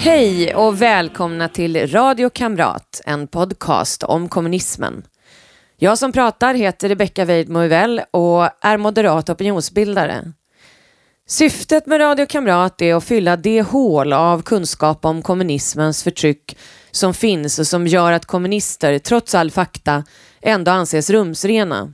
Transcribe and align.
Hej 0.00 0.54
och 0.54 0.82
välkomna 0.82 1.48
till 1.48 1.86
Radio 1.92 2.30
Kamrat, 2.30 3.00
en 3.06 3.26
podcast 3.26 4.02
om 4.02 4.28
kommunismen. 4.28 5.02
Jag 5.76 5.98
som 5.98 6.12
pratar 6.12 6.54
heter 6.54 6.88
Rebecka 6.88 7.24
Weidmo 7.24 7.58
och 8.10 8.50
är 8.60 8.76
moderat 8.76 9.30
opinionsbildare. 9.30 10.32
Syftet 11.26 11.86
med 11.86 12.00
Radio 12.00 12.26
Kamrat 12.26 12.82
är 12.82 12.94
att 12.94 13.04
fylla 13.04 13.36
det 13.36 13.62
hål 13.62 14.12
av 14.12 14.42
kunskap 14.42 15.04
om 15.04 15.22
kommunismens 15.22 16.02
förtryck 16.02 16.58
som 16.90 17.14
finns 17.14 17.58
och 17.58 17.66
som 17.66 17.86
gör 17.86 18.12
att 18.12 18.26
kommunister, 18.26 18.98
trots 18.98 19.34
all 19.34 19.50
fakta, 19.50 20.04
ändå 20.42 20.70
anses 20.70 21.10
rumsrena. 21.10 21.92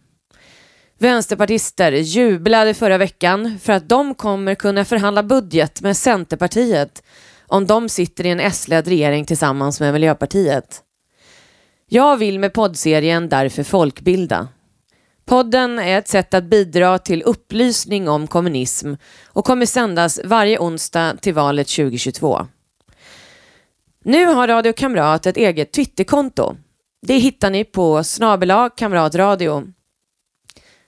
Vänsterpartister 0.98 1.92
jublade 1.92 2.74
förra 2.74 2.98
veckan 2.98 3.58
för 3.62 3.72
att 3.72 3.88
de 3.88 4.14
kommer 4.14 4.54
kunna 4.54 4.84
förhandla 4.84 5.22
budget 5.22 5.80
med 5.80 5.96
Centerpartiet 5.96 7.02
om 7.54 7.66
de 7.66 7.88
sitter 7.88 8.26
i 8.26 8.30
en 8.30 8.40
S-ledd 8.40 8.88
regering 8.88 9.24
tillsammans 9.24 9.80
med 9.80 9.92
Miljöpartiet. 9.92 10.82
Jag 11.88 12.16
vill 12.16 12.38
med 12.38 12.52
poddserien 12.52 13.28
därför 13.28 13.62
folkbilda. 13.62 14.48
Podden 15.24 15.78
är 15.78 15.98
ett 15.98 16.08
sätt 16.08 16.34
att 16.34 16.44
bidra 16.44 16.98
till 16.98 17.22
upplysning 17.22 18.08
om 18.08 18.26
kommunism 18.26 18.94
och 19.26 19.44
kommer 19.44 19.66
sändas 19.66 20.20
varje 20.24 20.58
onsdag 20.58 21.16
till 21.20 21.34
valet 21.34 21.68
2022. 21.68 22.46
Nu 24.04 24.26
har 24.26 24.48
Radio 24.48 24.72
Kamrat 24.72 25.26
ett 25.26 25.36
eget 25.36 25.72
Twitterkonto. 25.72 26.56
Det 27.06 27.18
hittar 27.18 27.50
ni 27.50 27.64
på 27.64 28.04
snabelag 28.04 28.76
kamratradio. 28.76 29.62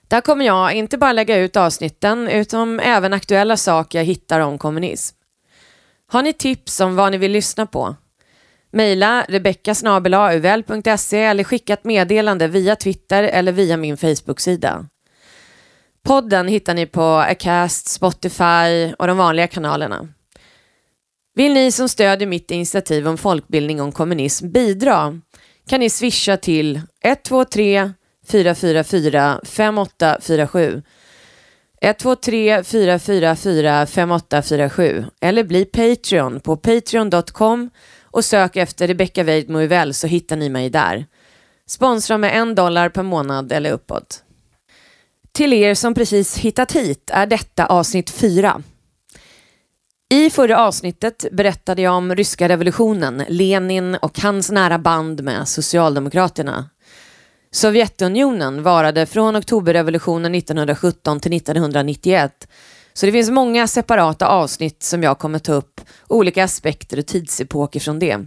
Där 0.07 0.21
kommer 0.21 0.45
jag 0.45 0.73
inte 0.73 0.97
bara 0.97 1.13
lägga 1.13 1.37
ut 1.37 1.57
avsnitten 1.57 2.27
utan 2.27 2.79
även 2.79 3.13
aktuella 3.13 3.57
saker 3.57 3.97
jag 3.99 4.05
hittar 4.05 4.39
om 4.39 4.57
kommunism. 4.57 5.16
Har 6.11 6.23
ni 6.23 6.33
tips 6.33 6.79
om 6.79 6.95
vad 6.95 7.11
ni 7.11 7.17
vill 7.17 7.31
lyssna 7.31 7.65
på? 7.65 7.95
Mejla 8.71 9.25
rebeckasnabelauvl.se 9.27 11.23
eller 11.23 11.43
skicka 11.43 11.73
ett 11.73 11.83
meddelande 11.83 12.47
via 12.47 12.75
Twitter 12.75 13.23
eller 13.23 13.51
via 13.51 13.77
min 13.77 13.97
Facebook-sida. 13.97 14.85
Podden 16.03 16.47
hittar 16.47 16.73
ni 16.73 16.85
på 16.85 17.03
Acast, 17.03 17.87
Spotify 17.87 18.93
och 18.99 19.07
de 19.07 19.17
vanliga 19.17 19.47
kanalerna. 19.47 20.07
Vill 21.35 21.53
ni 21.53 21.71
som 21.71 21.89
stödjer 21.89 22.27
mitt 22.27 22.51
initiativ 22.51 23.07
om 23.07 23.17
folkbildning 23.17 23.81
om 23.81 23.91
kommunism 23.91 24.51
bidra 24.51 25.21
kan 25.69 25.79
ni 25.79 25.89
swisha 25.89 26.37
till 26.37 26.81
123 27.03 27.93
444 28.27 29.39
5847 29.43 30.83
123 31.81 32.63
444 32.63 33.85
5847 33.85 35.05
eller 35.21 35.43
bli 35.43 35.65
Patreon 35.65 36.39
på 36.39 36.57
patreon.com 36.57 37.69
och 38.03 38.25
sök 38.25 38.55
efter 38.55 38.87
Rebecca 38.87 39.23
Weidmo 39.23 39.93
så 39.93 40.07
hittar 40.07 40.35
ni 40.35 40.49
mig 40.49 40.69
där. 40.69 41.05
Sponsra 41.67 42.17
med 42.17 42.37
en 42.37 42.55
dollar 42.55 42.89
per 42.89 43.03
månad 43.03 43.51
eller 43.51 43.71
uppåt. 43.71 44.23
Till 45.31 45.53
er 45.53 45.73
som 45.73 45.93
precis 45.93 46.37
hittat 46.37 46.71
hit 46.71 47.09
är 47.13 47.25
detta 47.25 47.65
avsnitt 47.65 48.09
4. 48.09 48.61
I 50.09 50.29
förra 50.29 50.59
avsnittet 50.59 51.25
berättade 51.31 51.81
jag 51.81 51.93
om 51.93 52.15
ryska 52.15 52.49
revolutionen, 52.49 53.23
Lenin 53.27 53.95
och 53.95 54.19
hans 54.19 54.51
nära 54.51 54.77
band 54.77 55.23
med 55.23 55.47
Socialdemokraterna. 55.47 56.69
Sovjetunionen 57.51 58.63
varade 58.63 59.05
från 59.05 59.35
oktoberrevolutionen 59.35 60.35
1917 60.35 61.19
till 61.19 61.33
1991 61.33 62.47
så 62.93 63.05
det 63.05 63.11
finns 63.11 63.29
många 63.29 63.67
separata 63.67 64.27
avsnitt 64.27 64.83
som 64.83 65.03
jag 65.03 65.19
kommer 65.19 65.39
ta 65.39 65.53
upp 65.53 65.81
olika 66.07 66.43
aspekter 66.43 66.99
och 66.99 67.05
tidsepoker 67.05 67.79
från 67.79 67.99
det. 67.99 68.19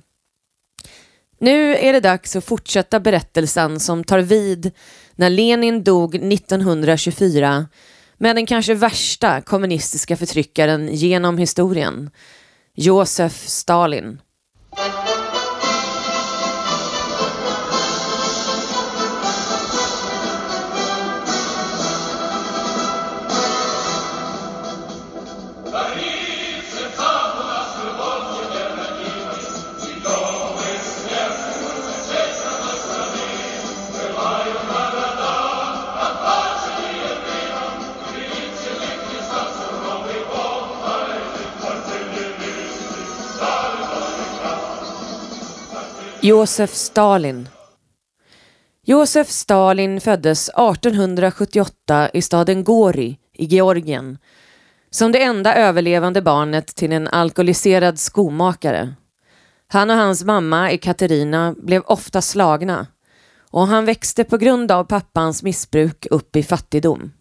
Nu 1.38 1.76
är 1.76 1.92
det 1.92 2.00
dags 2.00 2.36
att 2.36 2.44
fortsätta 2.44 3.00
berättelsen 3.00 3.80
som 3.80 4.04
tar 4.04 4.18
vid 4.18 4.70
när 5.14 5.30
Lenin 5.30 5.84
dog 5.84 6.14
1924 6.14 7.66
med 8.18 8.36
den 8.36 8.46
kanske 8.46 8.74
värsta 8.74 9.40
kommunistiska 9.40 10.16
förtryckaren 10.16 10.94
genom 10.94 11.38
historien, 11.38 12.10
Josef 12.74 13.46
Stalin. 13.46 14.20
Josef 46.22 46.74
Stalin 46.74 47.48
Josef 48.86 49.28
Stalin 49.28 50.00
föddes 50.00 50.48
1878 50.48 52.10
i 52.14 52.22
staden 52.22 52.64
Gori 52.64 53.18
i 53.32 53.44
Georgien 53.44 54.18
som 54.90 55.12
det 55.12 55.22
enda 55.22 55.54
överlevande 55.54 56.22
barnet 56.22 56.66
till 56.66 56.92
en 56.92 57.08
alkoholiserad 57.08 57.98
skomakare. 57.98 58.94
Han 59.68 59.90
och 59.90 59.96
hans 59.96 60.24
mamma 60.24 60.70
Ekaterina 60.70 61.54
blev 61.58 61.82
ofta 61.82 62.22
slagna 62.22 62.86
och 63.50 63.66
han 63.66 63.84
växte 63.84 64.24
på 64.24 64.36
grund 64.36 64.72
av 64.72 64.84
pappans 64.84 65.42
missbruk 65.42 66.06
upp 66.10 66.36
i 66.36 66.42
fattigdom. 66.42 67.12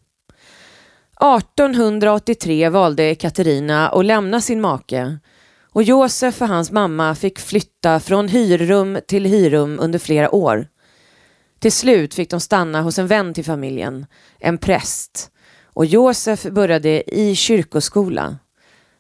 1883 1.38 2.70
valde 2.70 3.04
Ekaterina 3.04 3.90
att 3.90 4.06
lämna 4.06 4.42
sin 4.42 4.62
make 4.62 5.20
och 5.72 5.84
Josef 5.84 6.42
och 6.42 6.48
hans 6.48 6.72
mamma 6.72 7.16
fick 7.16 7.40
flytta 7.40 8.00
från 8.00 8.28
hyrrum 8.28 9.00
till 9.08 9.26
hyrrum 9.26 9.80
under 9.80 10.00
flera 10.00 10.36
år. 10.36 10.68
Till 11.60 11.72
slut 11.72 12.14
fick 12.14 12.30
de 12.30 12.40
stanna 12.40 12.82
hos 12.82 13.00
en 13.00 13.08
vän 13.08 13.34
till 13.34 13.46
familjen, 13.46 14.06
en 14.40 14.58
präst. 14.58 15.32
Och 15.74 15.86
Josef 15.86 16.44
började 16.44 17.16
i 17.20 17.36
kyrkoskola. 17.36 18.38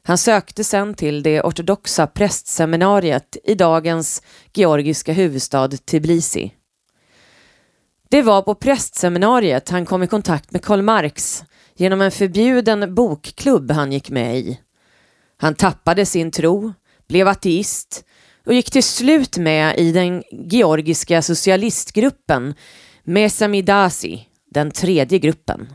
Han 0.04 0.18
sökte 0.18 0.64
sen 0.64 0.94
till 0.94 1.24
det 1.24 1.42
ortodoxa 1.42 2.08
prästseminariet 2.08 3.38
i 3.44 3.56
dagens 3.56 4.24
georgiska 4.54 5.14
huvudstad 5.14 5.68
Tbilisi. 5.68 6.54
Det 8.10 8.22
var 8.22 8.42
på 8.42 8.56
prästseminariet 8.56 9.70
han 9.70 9.86
kom 9.86 10.04
i 10.04 10.08
kontakt 10.08 10.52
med 10.52 10.64
Karl 10.64 10.82
Marx 10.82 11.44
genom 11.76 12.02
en 12.02 12.12
förbjuden 12.12 12.96
bokklubb 12.96 13.72
han 13.72 13.92
gick 13.92 14.10
med 14.10 14.38
i. 14.38 14.60
Han 15.42 15.56
tappade 15.56 16.06
sin 16.06 16.32
tro, 16.32 16.74
blev 17.08 17.28
ateist 17.28 18.06
och 18.46 18.54
gick 18.54 18.72
till 18.72 18.84
slut 18.84 19.38
med 19.38 19.80
i 19.80 19.92
den 19.92 20.24
georgiska 20.32 21.22
socialistgruppen 21.22 22.54
Mesamidasi, 23.04 24.28
den 24.52 24.72
tredje 24.72 25.20
gruppen. 25.20 25.74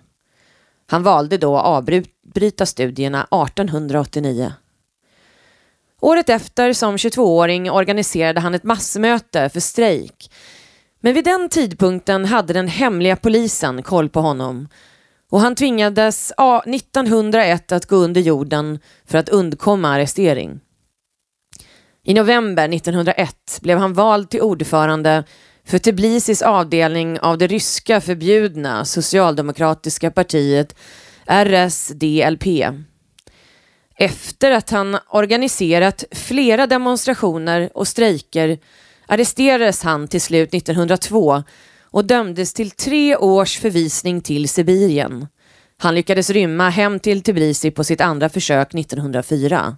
Han 0.86 1.03
valde 1.03 1.38
då 1.38 1.56
att 1.56 1.64
avbryta 1.64 2.66
studierna 2.66 3.24
1889. 3.24 4.53
Året 6.00 6.28
efter, 6.28 6.72
som 6.72 6.97
22-åring, 6.97 7.70
organiserade 7.70 8.41
han 8.41 8.54
ett 8.54 8.64
massmöte 8.64 9.48
för 9.48 9.60
strejk. 9.60 10.30
Men 11.00 11.14
vid 11.14 11.24
den 11.24 11.48
tidpunkten 11.48 12.24
hade 12.24 12.53
den 12.53 12.68
hemliga 12.68 13.16
polisen 13.16 13.83
koll 13.83 14.09
på 14.09 14.21
honom 14.21 14.68
och 15.34 15.41
han 15.41 15.54
tvingades 15.54 16.33
ja, 16.36 16.63
1901 16.66 17.72
att 17.72 17.86
gå 17.86 17.97
under 17.97 18.21
jorden 18.21 18.78
för 19.07 19.19
att 19.19 19.28
undkomma 19.28 19.89
arrestering. 19.89 20.60
I 22.03 22.15
november 22.15 22.69
1901 22.69 23.59
blev 23.63 23.78
han 23.78 23.92
vald 23.92 24.31
till 24.31 24.41
ordförande 24.41 25.25
för 25.65 25.78
Tbilisis 25.78 26.42
avdelning 26.42 27.21
av 27.21 27.39
det 27.39 27.47
ryska 27.47 28.01
förbjudna 28.01 28.84
socialdemokratiska 28.84 30.10
partiet 30.10 30.77
RSDLP. 31.27 32.47
Efter 33.98 34.51
att 34.51 34.71
han 34.71 34.98
organiserat 35.09 36.04
flera 36.10 36.66
demonstrationer 36.66 37.71
och 37.75 37.89
strejker 37.89 38.59
arresterades 39.07 39.83
han 39.83 40.09
till 40.09 40.21
slut 40.21 40.54
1902 40.54 41.42
och 41.94 42.04
dömdes 42.04 42.54
till 42.54 42.70
tre 42.70 43.16
års 43.16 43.58
förvisning 43.58 44.20
till 44.20 44.48
Sibirien. 44.48 45.26
Han 45.76 45.94
lyckades 45.94 46.30
rymma 46.30 46.68
hem 46.68 47.00
till 47.00 47.22
Tbilisi 47.22 47.70
på 47.70 47.84
sitt 47.84 48.00
andra 48.00 48.28
försök 48.28 48.74
1904. 48.74 49.76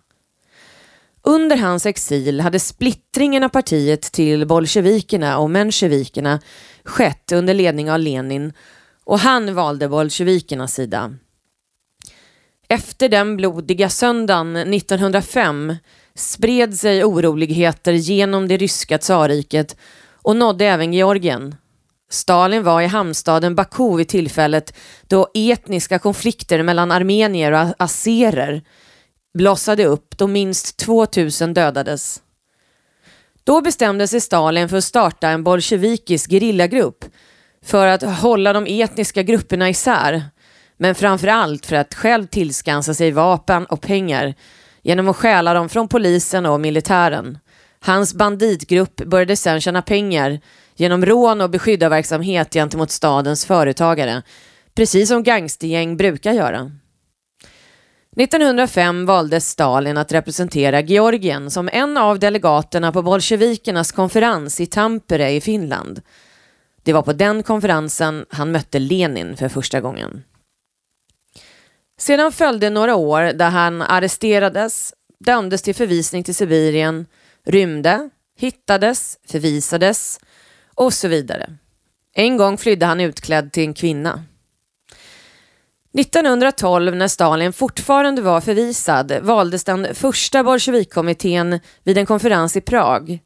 Under 1.23 1.57
hans 1.57 1.87
exil 1.87 2.41
hade 2.41 2.59
splittringen 2.59 3.43
av 3.43 3.49
partiet 3.49 4.03
till 4.03 4.47
bolsjevikerna 4.47 5.39
och 5.39 5.51
mensjevikerna 5.51 6.41
skett 6.85 7.33
under 7.33 7.55
ledning 7.55 7.91
av 7.91 7.99
Lenin 7.99 8.53
och 9.05 9.19
han 9.19 9.55
valde 9.55 9.89
bolsjevikernas 9.89 10.75
sida. 10.75 11.15
Efter 12.69 13.09
den 13.09 13.37
blodiga 13.37 13.89
söndagen 13.89 14.57
1905 14.57 15.77
spred 16.15 16.75
sig 16.75 17.05
oroligheter 17.05 17.93
genom 17.93 18.49
det 18.49 18.57
ryska 18.57 18.99
tsarriket 18.99 19.77
och 20.23 20.37
nådde 20.37 20.67
även 20.67 20.93
Georgien. 20.93 21.55
Stalin 22.11 22.63
var 22.63 22.81
i 22.81 22.87
hamnstaden 22.87 23.55
Baku 23.55 23.97
vid 23.97 24.09
tillfället 24.09 24.75
då 25.07 25.29
etniska 25.35 25.99
konflikter 25.99 26.63
mellan 26.63 26.91
armenier 26.91 27.53
och 27.53 27.75
azerer 27.79 28.63
blossade 29.35 29.85
upp 29.85 30.19
då 30.19 30.27
minst 30.27 30.77
2000 30.77 31.55
dödades. 31.55 32.23
Då 33.45 33.61
bestämde 33.61 34.09
sig 34.09 34.21
Stalin 34.21 34.69
för 34.69 34.77
att 34.77 34.85
starta 34.85 35.29
en 35.29 35.45
bolsjevikisk 35.45 36.31
gerillagrupp 36.31 37.05
för 37.65 37.87
att 37.87 38.03
hålla 38.03 38.53
de 38.53 38.67
etniska 38.83 39.23
grupperna 39.23 39.69
isär, 39.69 40.25
men 40.77 40.95
framför 40.95 41.29
allt 41.29 41.67
för 41.67 41.77
att 41.77 41.95
själv 41.95 42.27
tillskansa 42.27 42.95
sig 42.95 43.11
vapen 43.11 43.67
och 43.67 43.81
pengar 43.81 44.35
genom 44.83 45.09
att 45.09 45.17
stjäla 45.17 45.55
dem 45.55 45.69
från 45.69 45.89
polisen 45.89 46.47
och 46.47 46.61
militären. 46.61 47.39
Hans 47.81 48.15
banditgrupp 48.15 48.97
började 48.97 49.37
sedan 49.37 49.61
tjäna 49.61 49.83
pengar 49.83 50.41
genom 50.77 51.07
rån 51.07 51.41
och 51.41 51.51
beskyddarverksamhet 51.51 52.53
gentemot 52.53 52.91
stadens 52.91 53.47
företagare, 53.47 54.23
precis 54.75 55.09
som 55.09 55.23
gangstergäng 55.23 55.97
brukar 55.97 56.33
göra. 56.33 56.71
1905 58.17 59.07
valde 59.07 59.41
Stalin 59.41 59.97
att 59.97 60.13
representera 60.13 60.81
Georgien 60.81 61.51
som 61.51 61.69
en 61.73 61.97
av 61.97 62.19
delegaterna 62.19 62.93
på 62.93 63.03
bolsjevikernas 63.03 63.93
konferens 63.93 64.61
i 64.61 64.67
Tampere 64.67 65.31
i 65.31 65.41
Finland. 65.41 66.01
Det 66.83 66.93
var 66.93 67.03
på 67.03 67.13
den 67.13 67.43
konferensen 67.43 68.27
han 68.31 68.53
mötte 68.53 68.79
Lenin 68.79 69.37
för 69.37 69.49
första 69.49 69.81
gången. 69.81 70.25
Sedan 71.99 72.33
följde 72.33 72.71
några 72.71 72.95
år 72.95 73.23
där 73.23 73.51
han 73.51 73.83
arresterades, 73.83 74.95
dömdes 75.19 75.63
till 75.63 75.75
förvisning 75.75 76.25
till 76.25 76.35
Sibirien, 76.35 77.07
rymde, 77.45 78.11
hittades, 78.39 79.19
förvisades 79.29 80.21
och 80.77 80.93
så 80.93 81.09
vidare. 81.09 81.51
En 82.15 82.37
gång 82.37 82.59
flydde 82.59 82.87
han 82.87 83.01
utklädd 83.01 83.53
till 83.53 83.63
en 83.63 83.75
kvinna. 83.75 84.25
1912 85.99 86.97
när 86.97 87.09
Stalin 87.09 87.53
fortfarande 87.53 88.23
var 88.23 88.41
förvisad 88.41 89.13
valdes 89.23 89.65
den 89.65 89.95
första 89.95 90.45
bolsjevikkommittén 90.45 91.61
vid 91.85 91.99
en 91.99 92.07
konferens 92.07 92.57
i 92.57 92.61
Prag. 92.61 93.19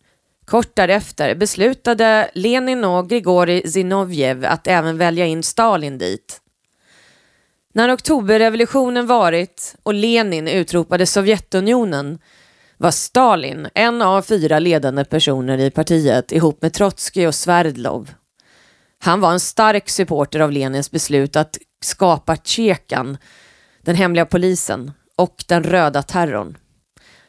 Kort 0.44 0.76
därefter 0.76 1.34
beslutade 1.34 2.30
Lenin 2.34 2.84
och 2.84 3.08
Grigorij 3.08 3.70
Zinovjev 3.70 4.44
att 4.44 4.66
även 4.66 4.98
välja 4.98 5.26
in 5.26 5.42
Stalin 5.42 5.98
dit. 5.98 6.40
När 7.72 7.94
oktoberrevolutionen 7.94 9.06
varit 9.06 9.76
och 9.82 9.94
Lenin 9.94 10.48
utropade 10.48 11.06
Sovjetunionen 11.06 12.18
var 12.80 12.90
Stalin 12.90 13.68
en 13.74 14.02
av 14.02 14.22
fyra 14.22 14.58
ledande 14.58 15.04
personer 15.04 15.58
i 15.58 15.70
partiet 15.70 16.32
ihop 16.32 16.62
med 16.62 16.72
Trotskij 16.72 17.26
och 17.26 17.34
Sverdlov. 17.34 18.10
Han 18.98 19.20
var 19.20 19.32
en 19.32 19.40
stark 19.40 19.88
supporter 19.88 20.40
av 20.40 20.52
Lenins 20.52 20.90
beslut 20.90 21.36
att 21.36 21.58
skapa 21.82 22.36
Tjekan, 22.36 23.16
den 23.82 23.96
hemliga 23.96 24.26
polisen 24.26 24.92
och 25.16 25.44
den 25.48 25.62
röda 25.62 26.02
terrorn. 26.02 26.56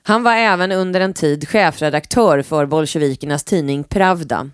Han 0.04 0.24
var 0.24 0.34
även 0.34 0.72
under 0.72 1.00
en 1.00 1.14
tid 1.14 1.50
chefredaktör 1.50 2.42
för 2.42 2.66
bolsjevikernas 2.66 3.44
tidning 3.44 3.84
Pravda. 3.84 4.50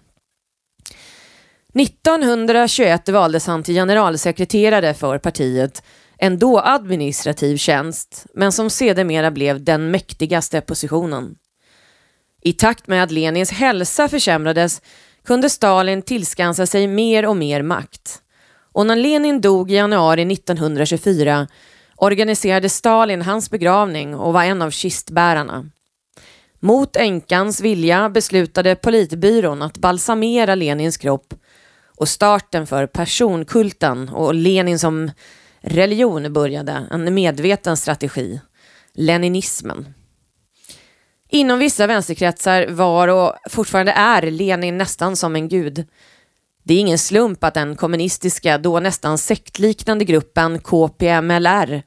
1921 1.80 3.10
valdes 3.10 3.48
han 3.48 3.64
till 3.64 3.76
generalsekreterare 3.76 4.94
för 4.94 5.18
partiet, 5.18 5.84
en 6.18 6.40
då 6.40 6.60
administrativ 6.60 7.58
tjänst, 7.58 8.26
men 8.34 8.52
som 8.52 8.70
sedermera 8.70 9.32
blev 9.32 9.64
den 9.64 9.92
mäktigaste 9.92 10.62
positionen. 10.62 11.36
I 12.42 12.54
takt 12.54 12.88
med 12.88 13.04
att 13.04 13.12
Lenins 13.12 13.52
hälsa 13.52 14.08
försämrades 14.08 14.82
kunde 15.26 15.50
Stalin 15.50 16.02
tillskansa 16.02 16.66
sig 16.66 16.88
mer 16.88 17.26
och 17.26 17.38
mer 17.38 17.62
makt. 17.62 18.22
Och 18.74 18.86
när 18.86 18.96
Lenin 18.96 19.42
dog 19.42 19.72
i 19.72 19.76
januari 19.76 20.34
1924 20.34 21.48
organiserade 21.96 22.70
Stalin 22.70 23.22
hans 23.22 23.50
begravning 23.50 24.16
och 24.16 24.34
var 24.34 24.44
en 24.44 24.62
av 24.62 24.72
kistbärarna. 24.72 25.70
Mot 26.60 26.96
änkans 26.96 27.62
vilja 27.62 28.10
beslutade 28.10 28.76
politbyrån 28.76 29.62
att 29.62 29.78
balsamera 29.78 30.56
Lenins 30.56 30.98
kropp 30.98 31.34
och 31.98 32.10
starten 32.10 32.68
för 32.68 32.88
personkulten 32.88 34.10
och 34.10 34.34
Lenin 34.34 34.80
som 34.80 35.12
religion 35.70 36.34
började, 36.34 36.88
en 36.92 37.14
medveten 37.14 37.78
strategi, 37.78 38.40
leninismen. 38.94 39.94
Inom 41.30 41.60
vissa 41.60 41.88
vänsterkretsar 41.88 42.68
var 42.68 43.08
och 43.08 43.34
fortfarande 43.50 43.92
är 43.92 44.22
Lenin 44.22 44.78
nästan 44.78 45.16
som 45.16 45.36
en 45.36 45.48
gud. 45.48 45.86
Det 46.64 46.74
är 46.74 46.80
ingen 46.80 46.98
slump 46.98 47.44
att 47.44 47.54
den 47.54 47.76
kommunistiska, 47.76 48.58
då 48.58 48.80
nästan 48.80 49.18
sektliknande 49.18 50.06
gruppen 50.06 50.60
KPMLR 50.60 51.84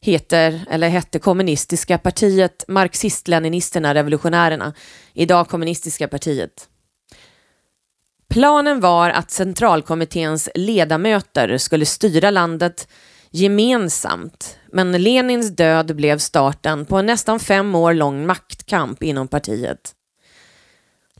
heter, 0.00 0.64
eller 0.70 0.88
hette 0.88 1.18
kommunistiska 1.18 1.98
partiet 1.98 2.64
Marxist-Leninisterna 2.68 3.94
Revolutionärerna, 3.94 4.74
idag 5.14 5.48
kommunistiska 5.48 6.08
partiet. 6.08 6.68
Planen 8.30 8.80
var 8.80 9.10
att 9.10 9.30
centralkommitténs 9.30 10.48
ledamöter 10.54 11.58
skulle 11.58 11.86
styra 11.86 12.30
landet 12.30 12.88
gemensamt, 13.30 14.58
men 14.72 15.02
Lenins 15.02 15.56
död 15.56 15.96
blev 15.96 16.18
starten 16.18 16.86
på 16.86 16.96
en 16.96 17.06
nästan 17.06 17.40
fem 17.40 17.74
år 17.74 17.94
lång 17.94 18.26
maktkamp 18.26 19.02
inom 19.02 19.28
partiet. 19.28 19.94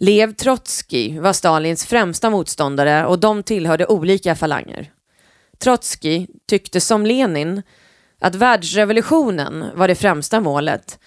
Lev 0.01 0.35
Trotskij 0.35 1.19
var 1.19 1.33
Stalins 1.33 1.87
främsta 1.87 2.31
motståndare 2.31 3.07
och 3.07 3.19
de 3.19 3.43
tillhörde 3.43 3.87
olika 3.87 4.35
falanger. 4.35 4.91
Trotskij 5.59 6.29
tyckte 6.49 6.81
som 6.81 7.07
Lenin 7.07 7.63
att 8.21 8.35
världsrevolutionen 8.35 9.65
var 9.75 9.89
det 9.89 9.95
främsta 9.95 10.41
målet 10.41 10.99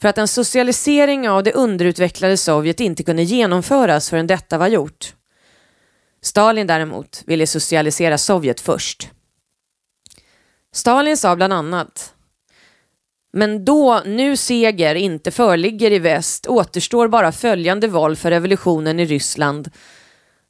för 0.00 0.08
att 0.08 0.18
en 0.18 0.28
socialisering 0.28 1.28
av 1.28 1.42
det 1.42 1.52
underutvecklade 1.52 2.36
Sovjet 2.36 2.80
inte 2.80 3.02
kunde 3.02 3.22
genomföras 3.22 4.10
förrän 4.10 4.26
detta 4.26 4.58
var 4.58 4.68
gjort. 4.68 5.14
Stalin 6.22 6.66
däremot 6.66 7.22
ville 7.26 7.46
socialisera 7.46 8.18
Sovjet 8.18 8.60
först. 8.60 9.10
Stalin 10.75 11.17
sa 11.17 11.35
bland 11.35 11.53
annat 11.53 12.13
men 13.33 13.65
då 13.65 14.01
nu 14.05 14.37
seger 14.37 14.95
inte 14.95 15.31
föreligger 15.31 15.91
i 15.91 15.99
väst 15.99 16.47
återstår 16.47 17.07
bara 17.07 17.31
följande 17.31 17.87
val 17.87 18.15
för 18.15 18.31
revolutionen 18.31 18.99
i 18.99 19.05
Ryssland. 19.05 19.69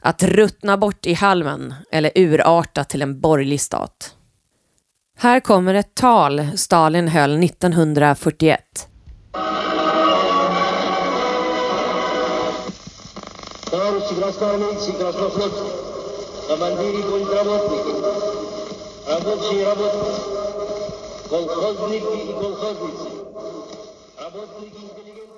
Att 0.01 0.23
ruttna 0.23 0.77
bort 0.77 1.05
i 1.05 1.13
halmen 1.13 1.73
eller 1.91 2.11
urarta 2.15 2.83
till 2.83 3.01
en 3.01 3.19
borgerlig 3.19 3.61
stat. 3.61 4.15
Här 5.17 5.39
kommer 5.39 5.73
ett 5.73 5.95
tal 5.95 6.47
Stalin 6.55 7.07
höll 7.07 7.43
1941. 7.43 8.87
Товарищи 13.71 14.15
красноармейцы 14.15 14.89
и 14.89 14.93
краснофлотцы, 14.93 15.63
командиры 16.47 16.99
и 16.99 17.03
контрработники, 17.03 18.24
рабочие 19.07 19.61
и 19.61 19.65
работники, 19.65 20.21
колхозники 21.29 22.29
и 22.29 22.33
колхозницы, 22.33 23.09
работники 24.17 24.91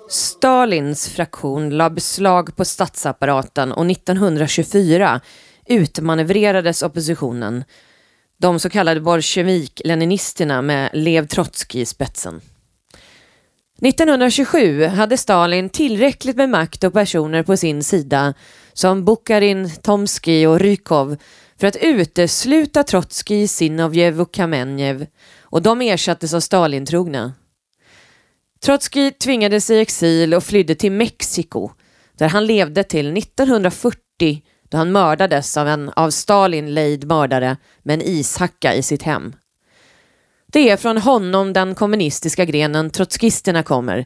Stalins 0.08 1.08
fraktion 1.08 1.70
la 1.70 1.90
beslag 1.90 2.56
på 2.56 2.64
statsapparaten 2.64 3.72
och 3.72 3.90
1924 3.90 5.20
utmanövrerades 5.66 6.82
oppositionen, 6.82 7.64
de 8.38 8.60
så 8.60 8.70
kallade 8.70 9.00
bolsjevik-leninisterna 9.00 10.62
med 10.62 10.90
Lev 10.92 11.26
Trotskij 11.26 11.80
i 11.80 11.86
spetsen. 11.86 12.40
1927 13.82 14.84
hade 14.84 15.16
Stalin 15.16 15.68
tillräckligt 15.68 16.36
med 16.36 16.48
makt 16.48 16.84
och 16.84 16.92
personer 16.92 17.42
på 17.42 17.56
sin 17.56 17.82
sida 17.82 18.34
som 18.72 19.04
Bukharin, 19.04 19.70
Tomsky 19.82 20.46
och 20.46 20.60
Rykov 20.60 21.16
för 21.59 21.67
att 21.67 21.75
utesluta 21.75 22.83
Trotskij, 22.83 23.47
Zinovjev 23.47 24.21
och 24.21 24.33
Kamenjev 24.33 25.07
och 25.41 25.61
de 25.61 25.81
ersattes 25.81 26.33
av 26.33 26.39
Stalintrogna. 26.39 27.33
Trotskij 28.65 29.11
tvingades 29.11 29.69
i 29.69 29.79
exil 29.79 30.33
och 30.33 30.43
flydde 30.43 30.75
till 30.75 30.91
Mexiko 30.91 31.71
där 32.17 32.27
han 32.27 32.45
levde 32.45 32.83
till 32.83 33.17
1940 33.17 34.43
då 34.69 34.77
han 34.77 34.91
mördades 34.91 35.57
av 35.57 35.67
en 35.67 35.89
av 35.89 36.09
Stalin 36.09 36.73
lejd 36.73 37.07
mördare 37.07 37.57
med 37.83 37.93
en 37.93 38.07
ishacka 38.07 38.75
i 38.75 38.83
sitt 38.83 39.03
hem. 39.03 39.35
Det 40.51 40.69
är 40.69 40.77
från 40.77 40.97
honom 40.97 41.53
den 41.53 41.75
kommunistiska 41.75 42.45
grenen 42.45 42.89
trotskisterna 42.89 43.63
kommer. 43.63 44.05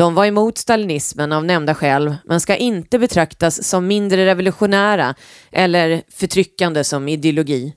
De 0.00 0.14
var 0.14 0.26
emot 0.26 0.58
stalinismen 0.58 1.32
av 1.32 1.44
nämnda 1.44 1.74
skäl 1.74 2.16
men 2.24 2.40
ska 2.40 2.56
inte 2.56 2.98
betraktas 2.98 3.64
som 3.64 3.86
mindre 3.86 4.26
revolutionära 4.26 5.14
eller 5.52 6.02
förtryckande 6.08 6.84
som 6.84 7.08
ideologi. 7.08 7.74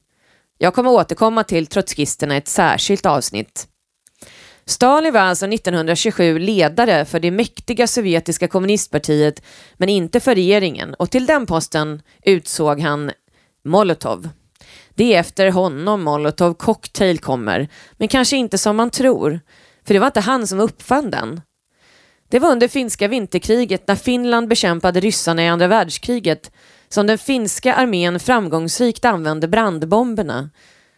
Jag 0.58 0.74
kommer 0.74 0.90
återkomma 0.90 1.44
till 1.44 1.68
trotskisterna 1.68 2.36
i 2.36 2.38
ett 2.38 2.48
särskilt 2.48 3.06
avsnitt. 3.06 3.68
Stalin 4.66 5.14
var 5.14 5.20
alltså 5.20 5.48
1927 5.48 6.40
ledare 6.40 7.06
för 7.06 7.20
det 7.20 7.32
mäktiga 7.32 7.88
sovjetiska 7.88 8.48
kommunistpartiet 8.48 9.44
men 9.78 9.90
inte 9.90 10.20
för 10.20 10.36
regeringen 10.36 10.94
och 10.94 11.10
till 11.10 11.26
den 11.26 11.46
posten 11.46 12.02
utsåg 12.26 12.80
han 12.80 13.12
Molotov. 13.66 14.30
Det 14.96 15.14
är 15.14 15.20
efter 15.20 15.52
honom 15.52 16.04
Molotov 16.04 16.54
Cocktail 16.54 17.20
kommer, 17.20 17.68
men 17.98 18.08
kanske 18.08 18.38
inte 18.38 18.58
som 18.58 18.76
man 18.76 18.90
tror, 18.90 19.40
för 19.88 19.94
det 19.94 20.00
var 20.00 20.08
inte 20.08 20.20
han 20.20 20.48
som 20.48 20.60
uppfann 20.60 21.12
den. 21.12 21.42
Det 22.34 22.40
var 22.40 22.52
under 22.52 22.68
finska 22.68 23.08
vinterkriget 23.08 23.88
när 23.88 23.96
Finland 23.96 24.48
bekämpade 24.48 25.00
ryssarna 25.00 25.44
i 25.44 25.48
andra 25.48 25.68
världskriget 25.68 26.52
som 26.90 27.08
den 27.08 27.18
finska 27.18 27.76
armén 27.76 28.20
framgångsrikt 28.20 29.06
använde 29.06 29.48
brandbomberna 29.48 30.50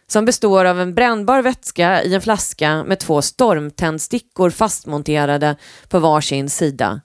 som 0.06 0.24
består 0.24 0.64
av 0.64 0.80
en 0.80 0.94
brännbar 0.94 1.42
vätska 1.42 2.02
i 2.02 2.14
en 2.14 2.20
flaska 2.20 2.84
med 2.84 2.98
två 2.98 3.22
stormtändstickor 3.22 4.50
fastmonterade 4.50 5.56
på 5.88 5.98
varsin 5.98 6.50
sida. 6.50 7.00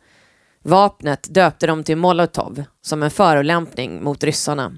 Vapnet 0.63 1.27
döpte 1.33 1.67
de 1.67 1.83
till 1.83 1.97
Molotov 1.97 2.63
som 2.81 3.03
en 3.03 3.11
förolämpning 3.11 4.03
mot 4.03 4.23
ryssarna. 4.23 4.73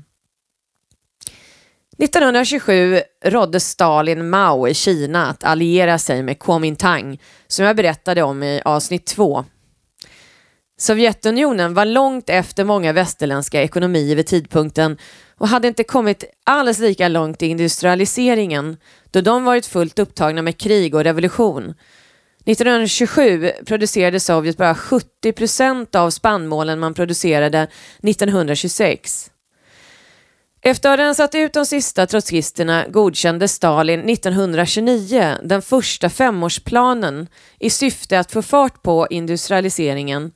1927 1.97 3.01
rådde 3.23 3.59
Stalin 3.59 4.29
Mao 4.29 4.67
i 4.67 4.73
Kina 4.73 5.27
att 5.27 5.43
alliera 5.43 5.99
sig 5.99 6.23
med 6.23 6.39
Kuomintang 6.39 7.21
som 7.47 7.65
jag 7.65 7.75
berättade 7.75 8.23
om 8.23 8.43
i 8.43 8.61
avsnitt 8.65 9.05
2. 9.05 9.45
Sovjetunionen 10.77 11.73
var 11.73 11.85
långt 11.85 12.29
efter 12.29 12.63
många 12.63 12.93
västerländska 12.93 13.61
ekonomier 13.61 14.15
vid 14.15 14.27
tidpunkten 14.27 14.97
och 15.37 15.47
hade 15.47 15.67
inte 15.67 15.83
kommit 15.83 16.23
alls 16.43 16.79
lika 16.79 17.07
långt 17.07 17.41
i 17.43 17.47
industrialiseringen 17.47 18.77
då 19.11 19.21
de 19.21 19.43
varit 19.43 19.65
fullt 19.65 19.99
upptagna 19.99 20.41
med 20.41 20.57
krig 20.57 20.95
och 20.95 21.03
revolution. 21.03 21.73
1927 22.45 23.51
producerade 23.65 24.19
Sovjet 24.19 24.57
bara 24.57 24.75
70 24.75 25.31
procent 25.31 25.95
av 25.95 26.09
spannmålen 26.09 26.79
man 26.79 26.93
producerade 26.93 27.67
1926. 28.03 29.31
Efter 30.65 30.89
att 30.89 30.99
ha 30.99 31.05
rensat 31.05 31.35
ut 31.35 31.53
de 31.53 31.65
sista 31.65 32.07
trotskisterna 32.07 32.85
godkände 32.87 33.47
Stalin 33.47 34.09
1929 34.09 35.37
den 35.43 35.61
första 35.61 36.09
femårsplanen 36.09 37.27
i 37.59 37.69
syfte 37.69 38.19
att 38.19 38.31
få 38.31 38.41
fart 38.41 38.83
på 38.83 39.07
industrialiseringen. 39.09 40.31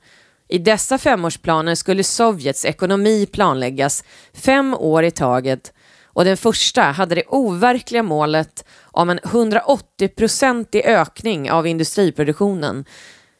I 0.48 0.58
dessa 0.58 0.98
femårsplaner 0.98 1.74
skulle 1.74 2.04
Sovjets 2.04 2.64
ekonomi 2.64 3.26
planläggas 3.26 4.04
fem 4.34 4.74
år 4.74 5.04
i 5.04 5.10
taget 5.10 5.72
och 6.04 6.24
den 6.24 6.36
första 6.36 6.82
hade 6.82 7.14
det 7.14 7.26
overkliga 7.28 8.02
målet 8.02 8.64
om 8.82 9.10
en 9.10 9.18
180-procentig 9.20 10.84
ökning 10.84 11.50
av 11.50 11.66
industriproduktionen, 11.66 12.84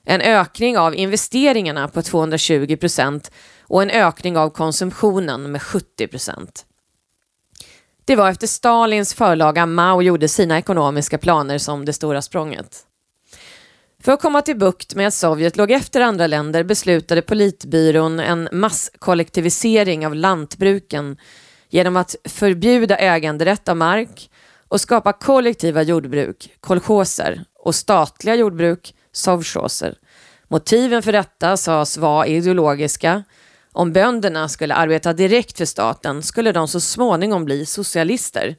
en 0.04 0.20
ökning 0.20 0.78
av 0.78 0.94
investeringarna 0.94 1.88
på 1.88 2.02
220 2.02 2.76
procent 2.76 3.30
och 3.62 3.82
en 3.82 3.90
ökning 3.90 4.36
av 4.36 4.50
konsumtionen 4.50 5.52
med 5.52 5.62
70 5.62 6.06
procent. 6.06 6.64
Det 8.08 8.16
var 8.16 8.30
efter 8.30 8.46
Stalins 8.46 9.14
förlaga 9.14 9.66
Mao 9.66 10.02
gjorde 10.02 10.28
sina 10.28 10.58
ekonomiska 10.58 11.18
planer 11.18 11.58
som 11.58 11.84
det 11.84 11.92
stora 11.92 12.22
språnget. 12.22 12.76
För 14.02 14.12
att 14.12 14.20
komma 14.20 14.42
till 14.42 14.58
bukt 14.58 14.94
med 14.94 15.06
att 15.06 15.14
Sovjet 15.14 15.56
låg 15.56 15.70
efter 15.70 16.00
andra 16.00 16.26
länder 16.26 16.64
beslutade 16.64 17.22
politbyrån 17.22 18.20
en 18.20 18.48
masskollektivisering 18.52 20.06
av 20.06 20.14
lantbruken 20.14 21.16
genom 21.68 21.96
att 21.96 22.16
förbjuda 22.24 22.96
äganderätt 22.96 23.68
av 23.68 23.76
mark 23.76 24.30
och 24.68 24.80
skapa 24.80 25.12
kollektiva 25.12 25.82
jordbruk, 25.82 26.50
kolchoser, 26.60 27.44
och 27.58 27.74
statliga 27.74 28.34
jordbruk, 28.34 28.94
sovchoser. 29.12 29.94
Motiven 30.48 31.02
för 31.02 31.12
detta 31.12 31.56
sades 31.56 31.98
vara 31.98 32.26
ideologiska 32.26 33.24
om 33.72 33.92
bönderna 33.92 34.48
skulle 34.48 34.74
arbeta 34.74 35.12
direkt 35.12 35.58
för 35.58 35.64
staten 35.64 36.22
skulle 36.22 36.52
de 36.52 36.68
så 36.68 36.80
småningom 36.80 37.44
bli 37.44 37.66
socialister. 37.66 38.56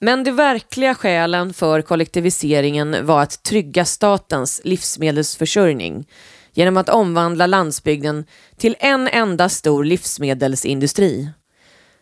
Men 0.00 0.24
de 0.24 0.30
verkliga 0.30 0.94
skälen 0.94 1.54
för 1.54 1.82
kollektiviseringen 1.82 3.06
var 3.06 3.22
att 3.22 3.42
trygga 3.42 3.84
statens 3.84 4.60
livsmedelsförsörjning 4.64 6.06
genom 6.52 6.76
att 6.76 6.88
omvandla 6.88 7.46
landsbygden 7.46 8.24
till 8.56 8.76
en 8.78 9.08
enda 9.08 9.48
stor 9.48 9.84
livsmedelsindustri. 9.84 11.28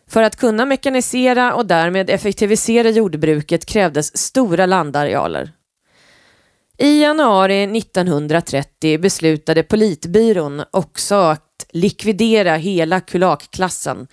För 0.07 0.23
att 0.23 0.35
kunna 0.35 0.65
mekanisera 0.65 1.53
och 1.53 1.65
därmed 1.65 2.09
effektivisera 2.09 2.89
jordbruket 2.89 3.65
krävdes 3.65 4.17
stora 4.17 4.65
landarealer. 4.65 5.51
I 6.77 7.01
januari 7.01 7.63
1930 7.77 8.97
beslutade 8.97 9.63
politbyrån 9.63 10.63
också 10.71 11.15
att 11.15 11.65
likvidera 11.69 12.55
hela 12.55 12.99
kulakklassen, 12.99 14.07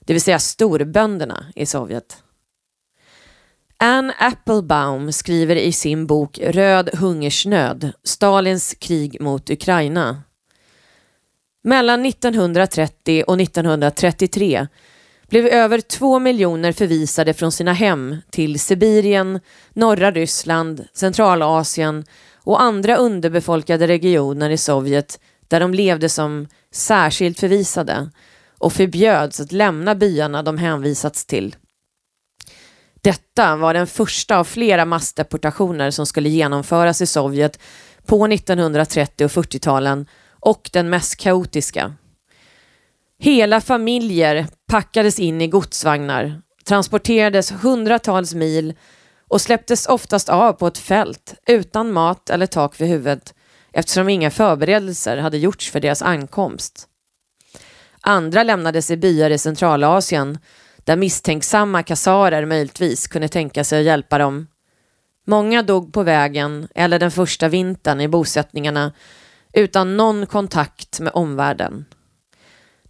det 0.00 0.12
vill 0.12 0.22
säga 0.22 0.38
storbönderna 0.38 1.46
i 1.54 1.66
Sovjet. 1.66 2.22
Anne 3.76 4.14
Applebaum 4.18 5.12
skriver 5.12 5.56
i 5.56 5.72
sin 5.72 6.06
bok 6.06 6.38
Röd 6.42 6.90
hungersnöd, 6.94 7.92
Stalins 8.04 8.74
krig 8.78 9.20
mot 9.20 9.50
Ukraina. 9.50 10.22
Mellan 11.64 12.06
1930 12.06 13.24
och 13.26 13.40
1933 13.40 14.66
blev 15.32 15.46
över 15.46 15.80
två 15.80 16.18
miljoner 16.18 16.72
förvisade 16.72 17.34
från 17.34 17.52
sina 17.52 17.72
hem 17.72 18.16
till 18.30 18.60
Sibirien, 18.60 19.40
norra 19.72 20.10
Ryssland, 20.10 20.84
Centralasien 20.94 22.04
och 22.36 22.62
andra 22.62 22.96
underbefolkade 22.96 23.86
regioner 23.86 24.50
i 24.50 24.56
Sovjet 24.56 25.20
där 25.48 25.60
de 25.60 25.74
levde 25.74 26.08
som 26.08 26.48
särskilt 26.72 27.40
förvisade 27.40 28.10
och 28.58 28.72
förbjöds 28.72 29.40
att 29.40 29.52
lämna 29.52 29.94
byarna 29.94 30.42
de 30.42 30.58
hänvisats 30.58 31.26
till. 31.26 31.56
Detta 33.00 33.56
var 33.56 33.74
den 33.74 33.86
första 33.86 34.38
av 34.38 34.44
flera 34.44 34.84
massdeportationer 34.84 35.90
som 35.90 36.06
skulle 36.06 36.28
genomföras 36.28 37.00
i 37.00 37.06
Sovjet 37.06 37.58
på 38.06 38.26
1930 38.26 39.24
och 39.24 39.30
40-talen 39.30 40.06
och 40.30 40.70
den 40.72 40.90
mest 40.90 41.16
kaotiska. 41.16 41.92
Hela 43.24 43.60
familjer 43.60 44.46
packades 44.66 45.20
in 45.20 45.40
i 45.40 45.46
godsvagnar, 45.46 46.42
transporterades 46.64 47.52
hundratals 47.52 48.34
mil 48.34 48.74
och 49.28 49.40
släpptes 49.40 49.86
oftast 49.86 50.28
av 50.28 50.52
på 50.52 50.66
ett 50.66 50.78
fält 50.78 51.34
utan 51.46 51.92
mat 51.92 52.30
eller 52.30 52.46
tak 52.46 52.80
vid 52.80 52.88
huvudet 52.88 53.34
eftersom 53.72 54.08
inga 54.08 54.30
förberedelser 54.30 55.16
hade 55.16 55.38
gjorts 55.38 55.70
för 55.70 55.80
deras 55.80 56.02
ankomst. 56.02 56.88
Andra 58.00 58.42
lämnades 58.42 58.90
i 58.90 58.96
byar 58.96 59.30
i 59.30 59.38
Centralasien 59.38 60.38
där 60.76 60.96
misstänksamma 60.96 61.82
kassarer 61.82 62.46
möjligtvis 62.46 63.06
kunde 63.06 63.28
tänka 63.28 63.64
sig 63.64 63.78
att 63.80 63.86
hjälpa 63.86 64.18
dem. 64.18 64.46
Många 65.26 65.62
dog 65.62 65.92
på 65.92 66.02
vägen 66.02 66.68
eller 66.74 66.98
den 66.98 67.10
första 67.10 67.48
vintern 67.48 68.00
i 68.00 68.08
bosättningarna 68.08 68.92
utan 69.52 69.96
någon 69.96 70.26
kontakt 70.26 71.00
med 71.00 71.12
omvärlden. 71.14 71.84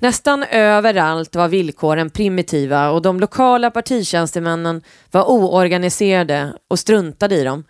Nästan 0.02 0.42
överallt 0.42 1.36
var 1.36 1.48
villkoren 1.48 2.10
primitiva 2.10 2.90
och 2.90 3.02
de 3.02 3.20
lokala 3.20 3.70
partitjänstemännen 3.70 4.82
var 5.10 5.30
oorganiserade 5.30 6.52
och 6.68 6.78
struntade 6.78 7.34
i 7.34 7.44
dem. 7.44 7.64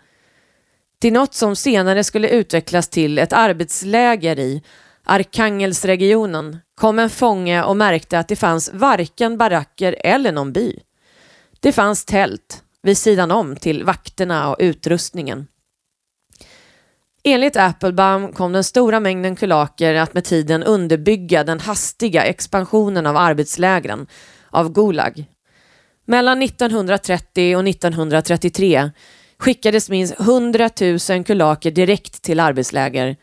Till 1.01 1.13
något 1.13 1.33
som 1.33 1.55
senare 1.55 2.03
skulle 2.03 2.29
utvecklas 2.29 2.89
till 2.89 3.19
ett 3.19 3.33
arbetsläger 3.33 4.39
i 4.39 4.63
Arkangelsregionen 5.03 6.57
kom 6.75 6.99
en 6.99 7.09
fånge 7.09 7.63
och 7.63 7.77
märkte 7.77 8.19
att 8.19 8.27
det 8.27 8.35
fanns 8.35 8.73
varken 8.73 9.37
baracker 9.37 9.95
eller 9.99 10.31
någon 10.31 10.53
by. 10.53 10.79
Det 11.59 11.71
fanns 11.71 12.05
tält 12.05 12.63
vid 12.81 12.97
sidan 12.97 13.31
om 13.31 13.55
till 13.55 13.83
vakterna 13.83 14.49
och 14.49 14.55
utrustningen. 14.59 15.47
Enligt 17.25 17.55
Applebaum 17.55 18.33
kom 18.33 18.51
den 18.51 18.63
stora 18.63 18.99
mängden 18.99 19.35
kulaker 19.35 19.95
att 19.95 20.13
med 20.13 20.23
tiden 20.23 20.63
underbygga 20.63 21.43
den 21.43 21.59
hastiga 21.59 22.23
expansionen 22.23 23.05
av 23.05 23.17
arbetslägren, 23.17 24.07
av 24.49 24.73
Gulag. 24.73 25.25
Mellan 26.05 26.41
1930 26.41 27.55
och 27.55 27.67
1933 27.67 28.91
skickades 29.39 29.89
minst 29.89 30.19
100 30.19 30.69
000 31.09 31.23
kulaker 31.23 31.71
direkt 31.71 32.21
till 32.21 32.39
arbetsläger, 32.39 33.15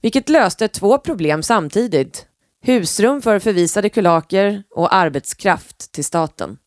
vilket 0.00 0.28
löste 0.28 0.68
två 0.68 0.98
problem 0.98 1.42
samtidigt. 1.42 2.26
Husrum 2.62 3.22
för 3.22 3.38
förvisade 3.38 3.88
kulaker 3.88 4.62
och 4.70 4.94
arbetskraft 4.94 5.92
till 5.92 6.04
staten. 6.04 6.58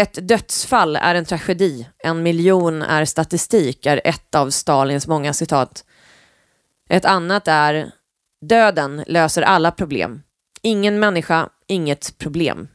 Ett 0.00 0.28
dödsfall 0.28 0.96
är 0.96 1.14
en 1.14 1.24
tragedi, 1.24 1.88
en 1.98 2.22
miljon 2.22 2.82
är 2.82 3.04
statistik 3.04 3.86
är 3.86 4.00
ett 4.04 4.34
av 4.34 4.50
Stalins 4.50 5.06
många 5.06 5.32
citat. 5.32 5.84
Ett 6.88 7.04
annat 7.04 7.48
är 7.48 7.90
döden 8.40 9.04
löser 9.06 9.42
alla 9.42 9.70
problem. 9.70 10.22
Ingen 10.62 10.98
människa, 10.98 11.48
inget 11.66 12.18
problem. 12.18 12.68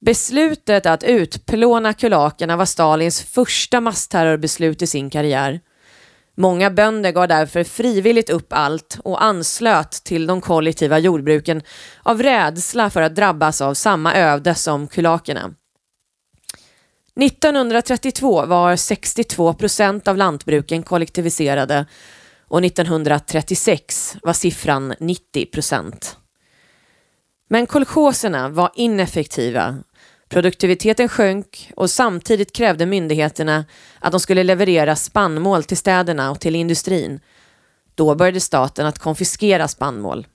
Beslutet 0.00 0.86
att 0.86 1.02
utplåna 1.02 1.94
kulakerna 1.94 2.56
var 2.56 2.64
Stalins 2.64 3.22
första 3.22 3.80
massterrorbeslut 3.80 4.82
i 4.82 4.86
sin 4.86 5.10
karriär. 5.10 5.60
Många 6.40 6.70
bönder 6.70 7.12
gav 7.12 7.28
därför 7.28 7.64
frivilligt 7.64 8.30
upp 8.30 8.52
allt 8.52 8.98
och 9.04 9.22
anslöt 9.22 9.90
till 9.90 10.26
de 10.26 10.40
kollektiva 10.40 10.98
jordbruken 10.98 11.62
av 12.02 12.22
rädsla 12.22 12.90
för 12.90 13.02
att 13.02 13.14
drabbas 13.14 13.60
av 13.60 13.74
samma 13.74 14.14
öde 14.14 14.54
som 14.54 14.88
kulakerna. 14.88 15.54
1932 17.20 18.46
var 18.46 18.76
62 18.76 19.54
procent 19.54 20.08
av 20.08 20.16
lantbruken 20.16 20.82
kollektiviserade 20.82 21.86
och 22.48 22.64
1936 22.64 24.16
var 24.22 24.32
siffran 24.32 24.94
90 25.00 25.46
procent. 25.46 26.16
Men 27.50 27.66
kolchoserna 27.66 28.48
var 28.48 28.70
ineffektiva. 28.74 29.78
Produktiviteten 30.28 31.08
sjönk 31.08 31.70
och 31.76 31.90
samtidigt 31.90 32.52
krävde 32.52 32.86
myndigheterna 32.86 33.64
att 33.98 34.12
de 34.12 34.20
skulle 34.20 34.44
leverera 34.44 34.96
spannmål 34.96 35.64
till 35.64 35.76
städerna 35.76 36.30
och 36.30 36.40
till 36.40 36.54
industrin. 36.54 37.20
Då 37.94 38.14
började 38.14 38.40
staten 38.40 38.86
att 38.86 38.98
konfiskera 38.98 39.68
spannmål. 39.68 40.26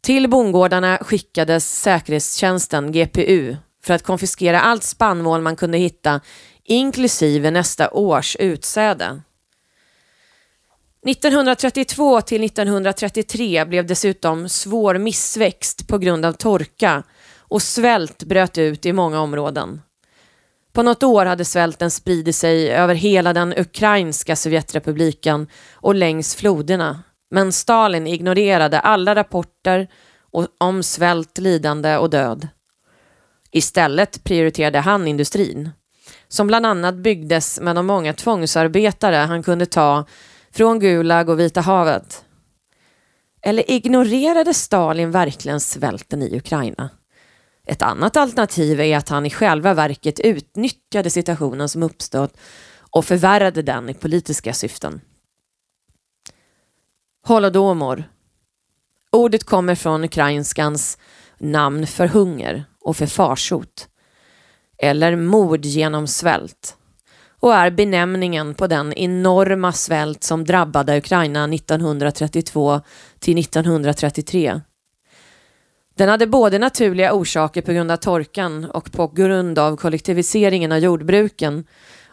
Till 0.00 0.28
bondgårdarna 0.28 0.98
skickades 0.98 1.80
säkerhetstjänsten 1.80 2.92
GPU 2.92 3.56
för 3.84 3.94
att 3.94 4.02
konfiskera 4.02 4.60
allt 4.60 4.82
spannmål 4.82 5.40
man 5.42 5.56
kunde 5.56 5.78
hitta, 5.78 6.20
inklusive 6.64 7.50
nästa 7.50 7.90
års 7.90 8.36
utsäde. 8.36 9.22
1932 11.06 12.20
till 12.20 12.44
1933 12.44 13.64
blev 13.64 13.86
dessutom 13.86 14.48
svår 14.48 14.98
missväxt 14.98 15.88
på 15.88 15.98
grund 15.98 16.24
av 16.24 16.32
torka 16.32 17.02
och 17.48 17.62
svält 17.62 18.24
bröt 18.24 18.58
ut 18.58 18.86
i 18.86 18.92
många 18.92 19.20
områden. 19.20 19.80
På 20.72 20.82
något 20.82 21.02
år 21.02 21.26
hade 21.26 21.44
svälten 21.44 21.90
spridit 21.90 22.36
sig 22.36 22.70
över 22.70 22.94
hela 22.94 23.32
den 23.32 23.54
ukrainska 23.58 24.36
Sovjetrepubliken 24.36 25.46
och 25.72 25.94
längs 25.94 26.34
floderna. 26.34 27.02
Men 27.30 27.52
Stalin 27.52 28.06
ignorerade 28.06 28.80
alla 28.80 29.14
rapporter 29.14 29.88
om 30.58 30.82
svält, 30.82 31.38
lidande 31.38 31.96
och 31.96 32.10
död. 32.10 32.48
Istället 33.50 34.24
prioriterade 34.24 34.78
han 34.78 35.08
industrin, 35.08 35.70
som 36.28 36.46
bland 36.46 36.66
annat 36.66 36.94
byggdes 36.94 37.60
med 37.60 37.76
de 37.76 37.86
många 37.86 38.12
tvångsarbetare 38.12 39.16
han 39.16 39.42
kunde 39.42 39.66
ta 39.66 40.04
från 40.52 40.80
Gulag 40.80 41.28
och 41.28 41.40
Vita 41.40 41.60
havet. 41.60 42.24
Eller 43.42 43.70
ignorerade 43.70 44.54
Stalin 44.54 45.10
verkligen 45.10 45.60
svälten 45.60 46.22
i 46.22 46.36
Ukraina? 46.36 46.90
Ett 47.66 47.82
annat 47.82 48.16
alternativ 48.16 48.80
är 48.80 48.96
att 48.96 49.08
han 49.08 49.26
i 49.26 49.30
själva 49.30 49.74
verket 49.74 50.20
utnyttjade 50.20 51.10
situationen 51.10 51.68
som 51.68 51.82
uppstått 51.82 52.36
och 52.90 53.04
förvärrade 53.04 53.62
den 53.62 53.88
i 53.88 53.94
politiska 53.94 54.52
syften. 54.52 55.00
Holodomor. 57.26 58.04
Ordet 59.12 59.44
kommer 59.44 59.74
från 59.74 60.04
ukrainskans 60.04 60.98
namn 61.38 61.86
för 61.86 62.06
hunger 62.06 62.64
och 62.80 62.96
för 62.96 63.06
farsot. 63.06 63.88
Eller 64.78 65.16
mord 65.16 65.64
genom 65.64 66.06
svält 66.06 66.76
och 67.40 67.54
är 67.54 67.70
benämningen 67.70 68.54
på 68.54 68.66
den 68.66 68.92
enorma 68.92 69.72
svält 69.72 70.24
som 70.24 70.44
drabbade 70.44 70.98
Ukraina 70.98 71.44
1932 71.44 72.80
till 73.18 73.38
1933. 73.38 74.60
Den 75.96 76.08
hade 76.08 76.26
både 76.26 76.58
naturliga 76.58 77.12
orsaker 77.12 77.62
på 77.62 77.72
grund 77.72 77.90
av 77.90 77.96
torkan 77.96 78.64
och 78.64 78.92
på 78.92 79.08
grund 79.08 79.58
av 79.58 79.76
kollektiviseringen 79.76 80.72
av 80.72 80.78
jordbruken 80.78 81.64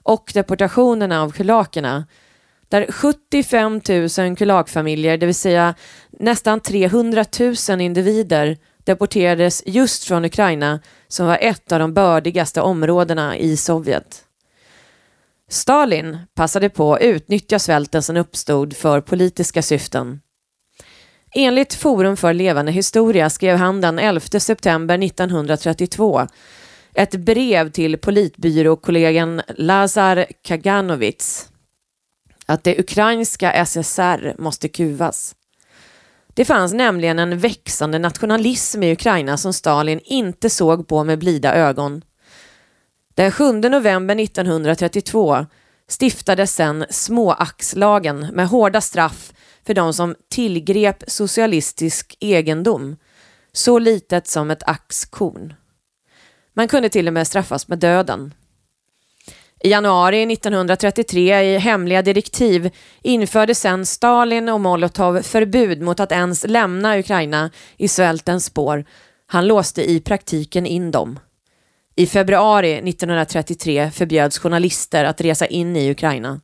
och 0.03 0.31
deportationerna 0.33 1.21
av 1.21 1.31
kulakerna 1.31 2.05
där 2.69 2.91
75 2.91 3.81
000 4.27 4.35
kulakfamiljer, 4.35 5.17
det 5.17 5.25
vill 5.25 5.35
säga 5.35 5.75
nästan 6.19 6.59
300 6.59 7.25
000 7.69 7.81
individer, 7.81 8.57
deporterades 8.83 9.63
just 9.65 10.03
från 10.03 10.25
Ukraina 10.25 10.79
som 11.07 11.27
var 11.27 11.37
ett 11.41 11.71
av 11.71 11.79
de 11.79 11.93
bördigaste 11.93 12.61
områdena 12.61 13.37
i 13.37 13.57
Sovjet. 13.57 14.23
Stalin 15.49 16.17
passade 16.35 16.69
på 16.69 16.93
att 16.93 17.01
utnyttja 17.01 17.59
svälten 17.59 18.03
som 18.03 18.17
uppstod 18.17 18.75
för 18.75 19.01
politiska 19.01 19.61
syften. 19.61 20.19
Enligt 21.35 21.73
Forum 21.73 22.17
för 22.17 22.33
levande 22.33 22.71
historia 22.71 23.29
skrev 23.29 23.57
han 23.57 23.81
den 23.81 23.99
11 23.99 24.39
september 24.39 25.03
1932 25.03 26.27
ett 26.93 27.15
brev 27.15 27.71
till 27.71 27.97
politbyråkollegan 27.97 29.41
Lazar 29.57 30.25
Kaganovits 30.41 31.49
att 32.45 32.63
det 32.63 32.79
ukrainska 32.79 33.65
SSR 33.65 34.35
måste 34.37 34.69
kuvas. 34.69 35.35
Det 36.33 36.45
fanns 36.45 36.73
nämligen 36.73 37.19
en 37.19 37.39
växande 37.39 37.99
nationalism 37.99 38.83
i 38.83 38.91
Ukraina 38.91 39.37
som 39.37 39.53
Stalin 39.53 39.99
inte 40.03 40.49
såg 40.49 40.87
på 40.87 41.03
med 41.03 41.19
blida 41.19 41.55
ögon. 41.55 42.01
Den 43.15 43.31
7 43.31 43.51
november 43.53 44.19
1932 44.19 45.45
stiftades 45.87 46.55
sedan 46.55 46.85
småaxlagen 46.89 48.19
med 48.19 48.47
hårda 48.47 48.81
straff 48.81 49.32
för 49.65 49.73
de 49.73 49.93
som 49.93 50.15
tillgrep 50.29 51.03
socialistisk 51.07 52.17
egendom, 52.19 52.95
så 53.51 53.79
litet 53.79 54.27
som 54.27 54.51
ett 54.51 54.63
axkorn. 54.63 55.53
Man 56.53 56.67
kunde 56.67 56.89
till 56.89 57.07
och 57.07 57.13
med 57.13 57.27
straffas 57.27 57.67
med 57.67 57.79
döden. 57.79 58.33
I 59.63 59.69
januari 59.69 60.33
1933 60.33 61.41
i 61.41 61.57
hemliga 61.57 62.01
direktiv 62.01 62.69
införde 63.01 63.55
sen 63.55 63.85
Stalin 63.85 64.49
och 64.49 64.61
Molotov 64.61 65.21
förbud 65.21 65.81
mot 65.81 65.99
att 65.99 66.11
ens 66.11 66.45
lämna 66.47 66.99
Ukraina 66.99 67.51
i 67.77 67.87
svältens 67.87 68.45
spår. 68.45 68.85
Han 69.27 69.47
låste 69.47 69.91
i 69.91 69.99
praktiken 69.99 70.65
in 70.65 70.91
dem. 70.91 71.19
I 71.95 72.07
februari 72.07 72.73
1933 72.73 73.91
förbjöds 73.91 74.39
journalister 74.39 75.03
att 75.03 75.21
resa 75.21 75.45
in 75.45 75.75
i 75.75 75.91
Ukraina. 75.91 76.41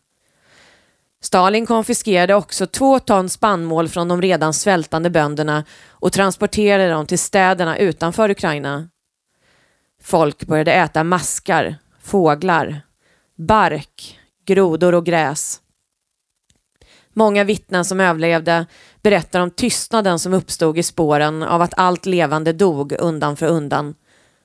Stalin 1.22 1.66
konfiskerade 1.66 2.36
också 2.36 2.68
två 2.68 3.00
ton 3.00 3.30
spannmål 3.30 3.90
från 3.90 4.08
de 4.08 4.22
redan 4.22 4.54
svältande 4.54 5.10
bönderna 5.10 5.64
och 5.90 6.14
transporterade 6.14 6.90
dem 6.90 7.06
till 7.06 7.20
städerna 7.20 7.78
utanför 7.78 8.30
Ukraina. 8.30 8.90
Folk 10.02 10.46
började 10.46 10.74
äta 10.74 11.04
maskar, 11.04 11.76
fåglar, 12.02 12.82
bark, 13.36 14.20
grodor 14.46 14.96
och 14.96 15.06
gräs. 15.06 15.62
Många 17.14 17.44
vittnen 17.44 17.86
som 17.86 18.00
överlevde 18.00 18.66
berättar 19.02 19.40
om 19.40 19.52
tystnaden 19.52 20.20
som 20.20 20.34
uppstod 20.34 20.78
i 20.78 20.84
spåren 20.84 21.44
av 21.44 21.62
att 21.62 21.74
allt 21.78 22.06
levande 22.06 22.54
dog 22.54 22.96
undan 23.00 23.38
för 23.38 23.48
undan 23.48 23.96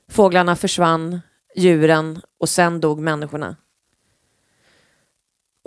Fåglarna 0.09 0.57
försvann, 0.57 1.21
djuren 1.57 2.21
och 2.41 2.49
sen 2.49 2.81
dog 2.81 3.01
människorna. 3.01 3.57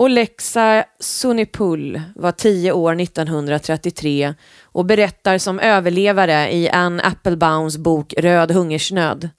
Olexa 0.00 0.84
Sunipul 1.00 2.02
var 2.14 2.32
tio 2.32 2.72
år 2.72 3.00
1933 3.00 4.34
och 4.62 4.84
berättar 4.84 5.38
som 5.38 5.60
överlevare 5.60 6.54
i 6.54 6.68
Anne 6.68 7.02
Applebaums 7.02 7.76
bok 7.76 8.14
Röd 8.18 8.50
hungersnöd. 8.50 9.30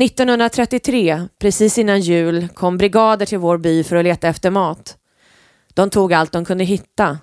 1933, 0.00 1.28
precis 1.38 1.78
innan 1.78 2.00
jul, 2.00 2.48
kom 2.48 2.78
brigader 2.78 3.26
till 3.26 3.38
vår 3.38 3.58
by 3.58 3.84
för 3.84 3.96
att 3.96 4.04
leta 4.04 4.28
efter 4.28 4.50
mat. 4.50 4.96
De 5.74 5.90
tog 5.90 6.12
allt 6.12 6.32
de 6.32 6.44
kunde 6.44 6.64
hitta. 6.64 7.18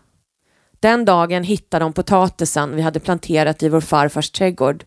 Den 0.79 1.05
dagen 1.05 1.43
hittade 1.43 1.85
de 1.85 1.93
potatisen 1.93 2.75
vi 2.75 2.81
hade 2.81 2.99
planterat 2.99 3.63
i 3.63 3.69
vår 3.69 3.81
farfars 3.81 4.31
trädgård. 4.31 4.83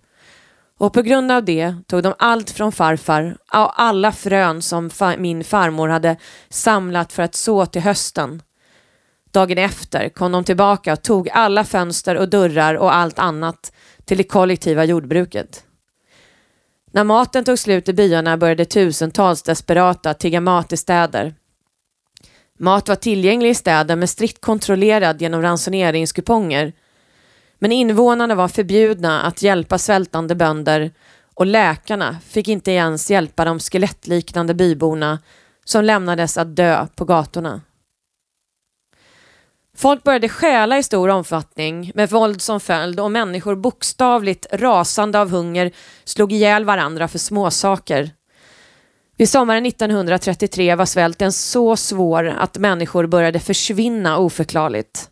Och 0.81 0.93
på 0.93 1.03
grund 1.03 1.33
av 1.33 1.45
det 1.45 1.75
tog 1.87 2.03
de 2.03 2.14
allt 2.19 2.51
från 2.51 2.73
farfar 2.73 3.37
och 3.53 3.81
alla 3.81 4.12
frön 4.12 4.62
som 4.62 4.90
fa 4.90 5.16
min 5.16 5.45
farmor 5.45 5.88
hade 5.88 6.16
samlat 6.49 7.12
för 7.12 7.23
att 7.23 7.35
så 7.35 7.66
till 7.66 7.83
hösten. 7.83 8.43
Dagen 9.31 9.59
efter 9.59 10.09
kom 10.09 10.33
de 10.33 10.45
tillbaka 10.45 10.93
och 10.93 11.03
tog 11.03 11.29
alla 11.29 11.64
fönster 11.64 12.16
och 12.16 12.29
dörrar 12.29 12.75
och 12.75 12.95
allt 12.95 13.19
annat 13.19 13.73
till 14.05 14.16
det 14.16 14.25
kollektiva 14.25 14.85
jordbruket. 14.85 15.64
När 16.93 17.05
maten 17.05 17.45
tog 17.45 17.59
slut 17.59 17.88
i 17.88 17.93
byarna 17.93 18.37
började 18.37 18.64
tusentals 18.64 19.43
desperata 19.43 20.14
tigga 20.14 20.40
mat 20.40 20.73
i 20.73 20.77
städer. 20.77 21.35
Mat 22.59 22.88
var 22.88 22.97
tillgänglig 22.97 23.51
i 23.51 23.55
städer 23.55 23.97
men 23.97 24.09
strikt 24.09 24.40
kontrollerad 24.40 25.23
genom 25.23 25.43
ransoneringskuponger 25.43 26.73
men 27.61 27.73
invånarna 27.73 28.35
var 28.35 28.49
förbjudna 28.49 29.23
att 29.23 29.42
hjälpa 29.42 29.79
svältande 29.79 30.35
bönder 30.35 30.90
och 31.35 31.46
läkarna 31.46 32.16
fick 32.27 32.49
inte 32.49 32.70
ens 32.70 33.11
hjälpa 33.11 33.44
de 33.44 33.59
skelettliknande 33.59 34.55
byborna 34.55 35.18
som 35.64 35.85
lämnades 35.85 36.38
att 36.38 36.57
dö 36.57 36.87
på 36.96 37.05
gatorna. 37.05 37.61
Folk 39.77 40.03
började 40.03 40.29
stjäla 40.29 40.79
i 40.79 40.83
stor 40.83 41.09
omfattning 41.09 41.92
med 41.94 42.11
våld 42.11 42.42
som 42.42 42.61
följd 42.61 43.01
och 43.01 43.11
människor 43.11 43.55
bokstavligt 43.55 44.46
rasande 44.53 45.20
av 45.20 45.31
hunger 45.31 45.73
slog 46.05 46.33
ihjäl 46.33 46.64
varandra 46.64 47.09
för 47.09 47.18
småsaker. 47.18 48.11
Vid 49.16 49.29
sommaren 49.29 49.66
1933 49.66 50.75
var 50.75 50.87
svälten 50.87 51.33
så 51.33 51.77
svår 51.77 52.25
att 52.27 52.59
människor 52.59 53.07
började 53.07 53.40
försvinna 53.40 54.18
oförklarligt. 54.18 55.10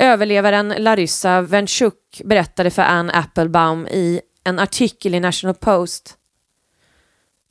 Överlevaren 0.00 0.68
Larissa 0.68 1.40
Venchuk 1.40 2.22
berättade 2.24 2.70
för 2.70 2.82
Anne 2.82 3.12
Applebaum 3.12 3.86
i 3.86 4.20
en 4.44 4.58
artikel 4.58 5.14
i 5.14 5.20
National 5.20 5.54
Post. 5.54 6.16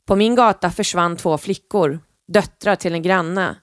På 0.06 0.16
min 0.16 0.34
gata 0.34 0.70
försvann 0.70 1.16
två 1.16 1.38
flickor, 1.38 2.00
döttrar 2.28 2.76
till 2.76 2.94
en 2.94 3.02
granne. 3.02 3.56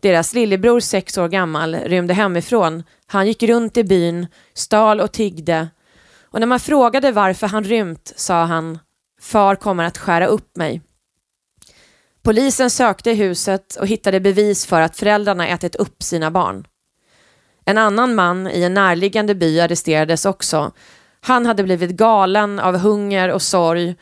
Deras 0.00 0.34
lillebror, 0.34 0.80
sex 0.80 1.18
år 1.18 1.28
gammal, 1.28 1.74
rymde 1.74 2.14
hemifrån. 2.14 2.82
Han 3.06 3.26
gick 3.26 3.42
runt 3.42 3.76
i 3.76 3.84
byn, 3.84 4.26
stal 4.54 5.00
och 5.00 5.12
tiggde. 5.12 5.68
Och 6.22 6.40
när 6.40 6.46
man 6.46 6.60
frågade 6.60 7.12
varför 7.12 7.46
han 7.46 7.64
rymt 7.64 8.12
sa 8.16 8.44
han 8.44 8.78
Far 9.20 9.54
kommer 9.56 9.84
att 9.84 9.98
skära 9.98 10.26
upp 10.26 10.56
mig. 10.56 10.82
Polisen 12.22 12.70
sökte 12.70 13.10
i 13.10 13.14
huset 13.14 13.76
och 13.76 13.86
hittade 13.86 14.20
bevis 14.20 14.66
för 14.66 14.80
att 14.80 14.96
föräldrarna 14.96 15.48
ätit 15.48 15.76
upp 15.76 16.02
sina 16.02 16.30
barn. 16.30 16.66
En 17.68 17.78
annan 17.78 18.14
man 18.14 18.48
i 18.48 18.62
en 18.62 18.74
närliggande 18.74 19.34
by 19.34 19.60
arresterades 19.60 20.24
också. 20.24 20.72
Han 21.20 21.46
hade 21.46 21.62
blivit 21.62 21.90
galen 21.90 22.58
av 22.58 22.76
hunger 22.76 23.28
och 23.28 23.42
sorg 23.42 23.94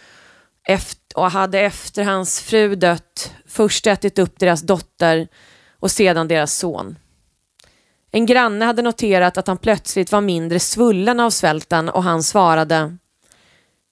och 1.14 1.30
hade 1.30 1.60
efter 1.60 2.04
hans 2.04 2.40
fru 2.40 2.74
dött 2.74 3.34
först 3.46 3.86
ätit 3.86 4.18
upp 4.18 4.38
deras 4.38 4.62
dotter 4.62 5.28
och 5.80 5.90
sedan 5.90 6.28
deras 6.28 6.54
son. 6.54 6.98
En 8.10 8.26
granne 8.26 8.64
hade 8.64 8.82
noterat 8.82 9.38
att 9.38 9.46
han 9.46 9.58
plötsligt 9.58 10.12
var 10.12 10.20
mindre 10.20 10.60
svullen 10.60 11.20
av 11.20 11.30
svälten 11.30 11.88
och 11.88 12.02
han 12.02 12.22
svarade 12.22 12.96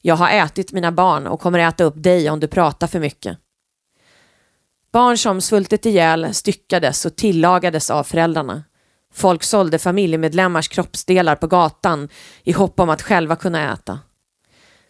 Jag 0.02 0.16
har 0.16 0.30
ätit 0.30 0.72
mina 0.72 0.92
barn 0.92 1.26
och 1.26 1.40
kommer 1.40 1.58
äta 1.58 1.85
upp 1.85 2.02
dig 2.02 2.30
om 2.30 2.40
du 2.40 2.48
pratar 2.48 2.87
för 2.87 3.00
mycket. 3.00 3.38
Barn 4.92 5.18
som 5.18 5.40
svultit 5.40 5.87
ihjäl 5.87 6.35
styckades 6.35 7.04
och 7.04 7.16
tillagades 7.16 7.90
av 7.90 8.04
föräldrarna. 8.04 8.64
Folk 9.12 9.42
sålde 9.42 9.79
familjemedlemmars 9.79 10.68
kroppsdelar 10.68 11.37
på 11.37 11.46
gatan 11.46 12.09
i 12.44 12.53
hopp 12.53 12.81
om 12.81 12.90
att 12.90 13.03
själva 13.03 13.37
kunna 13.37 13.72
äta. 13.72 13.98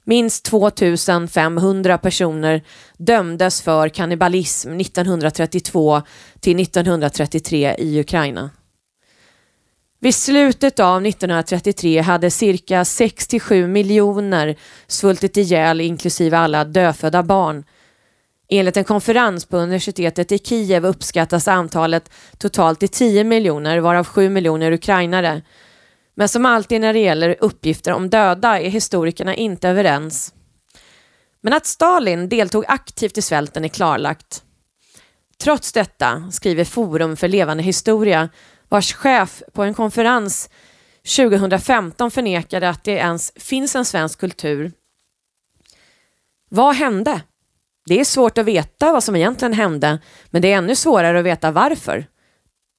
Minst 0.04 0.44
2500 0.44 1.98
personer 1.98 2.62
dömdes 2.96 3.62
för 3.62 3.88
kannibalism 3.88 4.80
1932 4.80 6.02
till 6.40 6.61
1933 6.61 7.74
i 7.78 8.00
Ukraina. 8.00 8.50
Vid 10.00 10.14
slutet 10.14 10.80
av 10.80 11.06
1933 11.06 12.00
hade 12.00 12.30
cirka 12.30 12.85
67 12.85 13.66
miljoner 13.66 14.56
svultit 14.87 15.37
ihjäl 15.37 15.80
inklusive 15.80 16.38
alla 16.38 16.64
dödfödda 16.64 17.22
barn 17.22 17.64
Enligt 18.48 18.76
en 18.76 18.85
konferens 18.85 19.46
på 19.46 19.57
universitetet 19.57 20.33
i 20.33 20.38
Kiev 20.38 20.87
uppskattas 20.87 21.48
antalet 21.48 22.11
totalt 22.38 22.81
till 22.81 22.88
10 22.88 23.24
miljoner, 23.24 23.78
varav 23.78 24.05
7 24.05 24.28
miljoner 24.28 24.72
ukrainare. 24.72 25.42
Men 26.14 26.28
som 26.28 26.46
alltid 26.46 26.81
när 26.81 26.92
det 26.92 26.98
gäller 26.98 27.37
uppgifter 27.40 27.92
om 27.92 28.11
döda 28.11 28.61
är 28.61 28.70
historikerna 28.70 29.35
inte 29.35 29.68
överens. 29.68 30.35
Men 31.40 31.52
att 31.52 31.66
Stalin 31.66 32.28
deltog 32.28 32.64
aktivt 32.68 33.18
i 33.18 33.22
svälten 33.22 33.64
är 33.64 33.68
klarlagt. 33.68 34.42
Trots 35.42 35.72
detta, 35.72 36.31
skriver 36.31 36.64
Forum 36.64 37.16
för 37.16 37.28
levande 37.28 37.62
historia, 37.62 38.28
vars 38.68 38.94
chef 38.94 39.42
på 39.52 39.62
en 39.62 39.74
konferens 39.74 40.50
2015 41.16 42.11
förnekade 42.11 42.68
att 42.68 42.85
det 42.85 42.92
ens 42.92 43.33
finns 43.37 43.76
en 43.76 43.85
svensk 43.85 44.20
kultur. 44.20 44.72
Vad 46.48 46.74
hände? 46.74 47.20
Det 47.86 48.00
är 48.00 48.04
svårt 48.04 48.38
att 48.38 48.46
veta 48.46 48.92
vad 48.92 49.04
som 49.04 49.16
egentligen 49.16 49.52
hände, 49.52 49.98
men 50.30 50.42
det 50.42 50.52
är 50.52 50.58
ännu 50.58 50.74
svårare 50.74 51.18
att 51.18 51.24
veta 51.24 51.50
varför. 51.50 52.06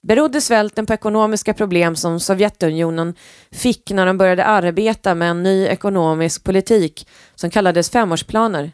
Berodde 0.08 0.42
svälten 0.42 0.86
på 0.86 0.94
ekonomiska 0.94 1.54
problem 1.54 1.96
som 1.96 2.20
Sovjetunionen 2.20 3.16
fick 3.52 3.92
när 3.92 4.06
de 4.06 4.18
började 4.18 4.46
arbeta 4.46 5.16
med 5.16 5.30
en 5.30 5.44
ny 5.44 5.66
ekonomisk 5.66 6.44
politik 6.44 7.08
som 7.36 7.50
kallades 7.50 7.90
femårsplaner? 7.90 8.72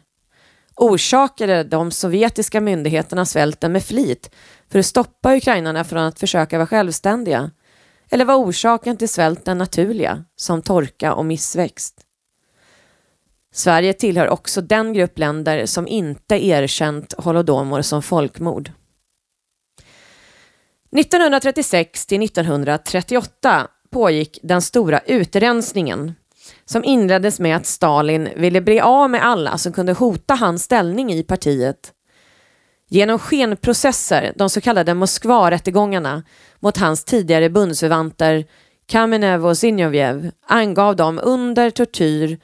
Orsakade 0.76 1.64
de 1.64 1.90
sovjetiska 1.90 2.60
myndigheterna 2.60 3.26
svälten 3.26 3.72
med 3.72 3.84
flit 3.84 4.30
för 4.72 4.78
att 4.78 4.86
stoppa 4.86 5.36
ukrainarna 5.36 5.84
från 5.84 6.02
att 6.02 6.20
försöka 6.20 6.58
vara 6.58 6.66
självständiga? 6.66 7.50
Eller 8.10 8.24
var 8.24 8.36
orsaken 8.36 8.96
till 8.96 9.08
svälten 9.08 9.58
naturliga, 9.58 10.24
som 10.36 10.62
torka 10.62 11.14
och 11.14 11.24
missväxt? 11.24 12.00
Sverige 13.52 13.92
tillhör 13.92 14.28
också 14.28 14.60
den 14.60 14.92
grupp 14.92 15.18
länder 15.18 15.66
som 15.66 15.88
inte 15.88 16.46
erkänt 16.46 17.14
holodomor 17.18 17.82
som 17.82 18.02
folkmord. 18.02 18.70
1936 20.96 22.06
till 22.06 22.22
1938 22.22 23.68
pågick 23.90 24.38
den 24.42 24.62
stora 24.62 24.98
utrensningen 24.98 26.14
som 26.64 26.84
inleddes 26.84 27.40
med 27.40 27.56
att 27.56 27.66
Stalin 27.66 28.28
ville 28.36 28.60
bli 28.60 28.80
av 28.80 29.10
med 29.10 29.26
alla 29.26 29.58
som 29.58 29.72
kunde 29.72 29.92
hota 29.92 30.34
hans 30.34 30.62
ställning 30.62 31.12
i 31.12 31.22
partiet. 31.22 31.92
Genom 32.88 33.18
skenprocesser, 33.18 34.32
de 34.36 34.50
så 34.50 34.60
kallade 34.60 34.94
Moskvarättegångarna 34.94 36.22
mot 36.60 36.76
hans 36.76 37.04
tidigare 37.04 37.50
bundsförvanter 37.50 38.44
Kamenev 38.86 39.46
och 39.46 39.58
Zinovjev 39.58 40.30
angav 40.46 40.96
de 40.96 41.20
under 41.22 41.70
tortyr 41.70 42.38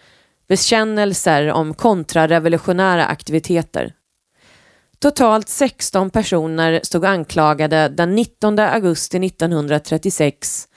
bekännelser 0.49 1.53
om 1.53 1.75
kontrarevolutionära 1.75 3.07
aktiviteter. 3.07 3.93
Totalt 4.99 5.49
16 5.49 6.11
personer 6.11 6.81
stod 6.83 7.05
anklagade 7.05 7.89
den 7.89 8.15
19 8.15 8.59
augusti 8.59 9.27
1936 9.27 10.69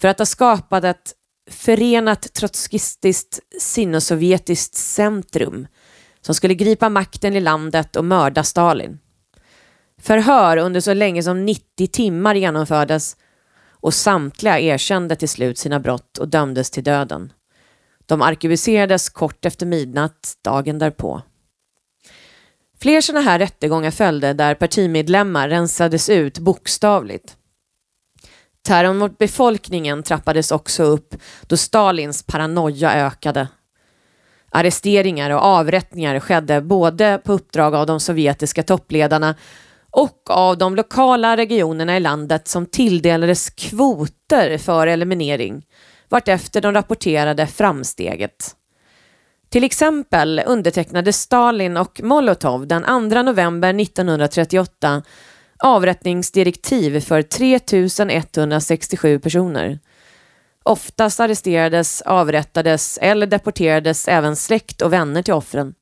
för 0.00 0.08
att 0.08 0.18
ha 0.18 0.26
skapat 0.26 0.84
ett 0.84 1.12
förenat 1.50 2.32
trotskistiskt 2.34 3.40
sinosovjetiskt 3.60 4.74
centrum 4.74 5.66
som 6.20 6.34
skulle 6.34 6.54
gripa 6.54 6.88
makten 6.88 7.36
i 7.36 7.40
landet 7.40 7.96
och 7.96 8.04
mörda 8.04 8.42
Stalin. 8.42 8.98
Förhör 10.00 10.56
under 10.56 10.80
så 10.80 10.94
länge 10.94 11.22
som 11.22 11.44
90 11.44 11.86
timmar 11.86 12.34
genomfördes 12.34 13.16
och 13.70 13.94
samtliga 13.94 14.58
erkände 14.58 15.16
till 15.16 15.28
slut 15.28 15.58
sina 15.58 15.80
brott 15.80 16.18
och 16.18 16.28
dömdes 16.28 16.70
till 16.70 16.84
döden. 16.84 17.32
De 18.10 18.22
arkebuserades 18.22 19.08
kort 19.08 19.44
efter 19.44 19.66
midnatt 19.66 20.38
dagen 20.44 20.78
därpå. 20.78 21.22
Fler 22.80 23.00
sådana 23.00 23.24
här 23.24 23.38
rättegångar 23.38 23.90
följde 23.90 24.32
där 24.32 24.54
partimedlemmar 24.54 25.48
rensades 25.48 26.08
ut 26.08 26.38
bokstavligt. 26.38 27.36
Terrorn 28.62 28.96
mot 28.96 29.18
befolkningen 29.18 30.02
trappades 30.02 30.52
också 30.52 30.82
upp 30.82 31.14
då 31.42 31.56
Stalins 31.56 32.22
paranoia 32.22 32.92
ökade. 32.92 33.48
Arresteringar 34.50 35.30
och 35.30 35.44
avrättningar 35.44 36.20
skedde 36.20 36.60
både 36.60 37.20
på 37.24 37.32
uppdrag 37.32 37.74
av 37.74 37.86
de 37.86 38.00
sovjetiska 38.00 38.62
toppledarna 38.62 39.34
och 39.90 40.30
av 40.30 40.58
de 40.58 40.76
lokala 40.76 41.36
regionerna 41.36 41.96
i 41.96 42.00
landet 42.00 42.48
som 42.48 42.66
tilldelades 42.66 43.50
kvoter 43.50 44.58
för 44.58 44.86
eliminering 44.86 45.66
vartefter 46.10 46.60
de 46.60 46.72
rapporterade 46.72 47.46
framsteget. 47.46 48.56
Till 49.48 49.64
exempel 49.64 50.42
undertecknade 50.46 51.12
Stalin 51.12 51.76
och 51.76 52.00
Molotov 52.02 52.66
den 52.66 53.10
2 53.10 53.22
november 53.22 53.80
1938 53.80 55.02
avrättningsdirektiv 55.58 57.00
för 57.00 57.22
3167 57.22 59.18
personer. 59.18 59.78
Oftast 60.62 61.20
arresterades, 61.20 62.02
avrättades 62.02 62.98
eller 63.02 63.26
deporterades 63.26 64.08
även 64.08 64.36
släkt 64.36 64.82
och 64.82 64.92
vänner 64.92 65.22
till 65.22 65.34
offren. 65.34 65.74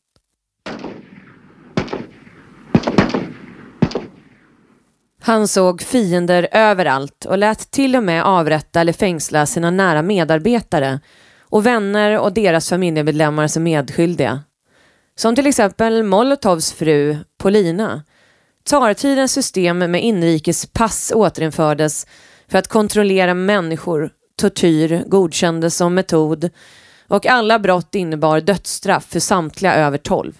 Han 5.28 5.48
såg 5.48 5.82
fiender 5.82 6.48
överallt 6.52 7.24
och 7.24 7.38
lät 7.38 7.70
till 7.70 7.96
och 7.96 8.02
med 8.02 8.24
avrätta 8.24 8.80
eller 8.80 8.92
fängsla 8.92 9.46
sina 9.46 9.70
nära 9.70 10.02
medarbetare 10.02 11.00
och 11.42 11.66
vänner 11.66 12.18
och 12.18 12.32
deras 12.32 12.68
familjemedlemmar 12.68 13.46
som 13.46 13.62
medskyldiga. 13.62 14.40
Som 15.16 15.34
till 15.36 15.46
exempel 15.46 16.02
Molotovs 16.02 16.72
fru 16.72 17.16
Polina. 17.38 18.02
Tsartidens 18.66 19.32
system 19.32 19.78
med 19.78 20.04
inrikespass 20.04 21.12
återinfördes 21.14 22.06
för 22.48 22.58
att 22.58 22.68
kontrollera 22.68 23.34
människor. 23.34 24.10
Tortyr 24.40 25.04
godkändes 25.06 25.76
som 25.76 25.94
metod 25.94 26.50
och 27.08 27.26
alla 27.26 27.58
brott 27.58 27.94
innebar 27.94 28.40
dödsstraff 28.40 29.04
för 29.04 29.20
samtliga 29.20 29.74
över 29.74 29.98
12. 29.98 30.32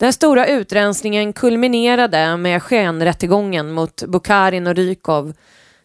Den 0.00 0.12
stora 0.12 0.46
utrensningen 0.46 1.32
kulminerade 1.32 2.36
med 2.36 2.62
skenrättegången 2.62 3.72
mot 3.72 4.02
Bukharin 4.02 4.66
och 4.66 4.74
Rykov 4.74 5.32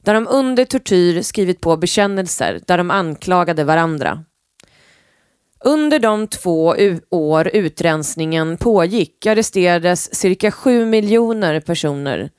där 0.02 0.14
de 0.14 0.28
under 0.28 0.66
tortyr 0.66 1.22
skrivit 1.22 1.62
på 1.62 1.78
bekännelser 1.78 2.62
där 2.68 2.78
de 2.78 2.92
anklagade 2.92 3.64
varandra. 3.64 4.24
Under 5.60 6.00
de 6.00 6.28
två 6.28 6.76
år 7.10 7.50
utrensningen 7.54 8.58
pågick 8.58 9.26
arresterades 9.26 10.16
cirka 10.16 10.52
sju 10.52 10.86
miljoner 10.86 11.60
personer. 11.60 12.30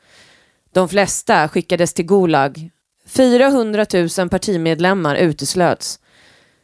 De 0.72 0.88
flesta 0.88 1.48
skickades 1.48 1.94
till 1.94 2.06
Gulag. 2.06 2.70
400 3.06 3.86
000 4.18 4.28
partimedlemmar 4.28 5.16
uteslöts. 5.16 5.98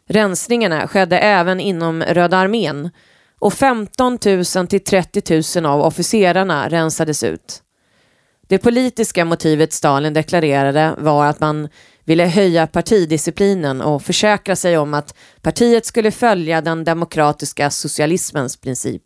Rensningarna 0.09 0.89
skedde 0.89 1.19
även 1.19 1.61
inom 1.61 2.03
Röda 2.03 2.37
armén 2.37 2.91
och 3.43 3.55
15 3.55 4.19
000 4.57 4.67
till 4.67 4.85
30 4.85 5.61
000 5.61 5.67
av 5.67 5.81
officerarna 5.81 6.69
rensades 6.69 7.23
ut. 7.23 7.63
Det 8.49 8.59
politiska 8.59 9.25
motivet 9.25 9.73
Stalin 9.73 10.15
deklarerade 10.15 10.95
var 10.99 11.27
att 11.27 11.41
man 11.41 11.69
ville 12.05 12.25
höja 12.25 12.67
partidisciplinen 12.67 13.81
och 13.81 14.03
försäkra 14.03 14.57
sig 14.57 14.79
om 14.79 14.95
att 14.95 15.15
partiet 15.41 15.87
skulle 15.87 16.11
följa 16.11 16.61
den 16.61 16.85
demokratiska 16.85 17.71
socialismens 17.71 18.57
princip. 18.57 19.03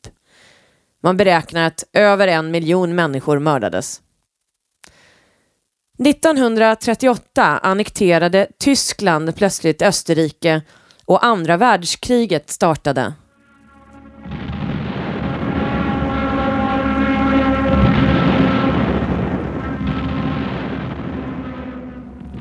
Man 1.02 1.16
beräknar 1.16 1.66
att 1.66 1.84
över 1.92 2.28
en 2.28 2.50
miljon 2.50 2.94
människor 2.94 3.38
mördades. 3.38 4.00
1938 5.98 7.42
annekterade 7.44 8.46
Tyskland 8.58 9.36
plötsligt 9.36 9.82
Österrike 9.82 10.62
och 11.04 11.24
andra 11.24 11.56
världskriget 11.56 12.50
startade. 12.50 13.12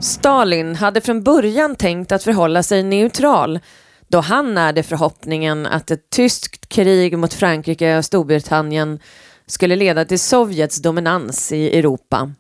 Stalin 0.06 0.76
hade 0.76 1.02
från 1.02 1.24
början 1.24 1.76
tänkt 1.76 2.12
att 2.12 2.24
förhålla 2.24 2.64
sig 2.64 2.84
neutral 2.84 3.60
då 4.08 4.20
han 4.20 4.54
närde 4.54 4.84
förhoppningen 4.84 5.66
att 5.66 5.92
ett 5.92 6.10
tyskt 6.10 6.70
krig 6.70 7.18
mot 7.18 7.34
Frankrike 7.34 7.98
och 7.98 8.06
Storbritannien 8.06 9.00
skulle 9.48 9.76
leda 9.76 10.06
till 10.06 10.20
Sovjets 10.20 10.82
dominans 10.82 11.52
i 11.52 11.80
Europa. 11.80 12.32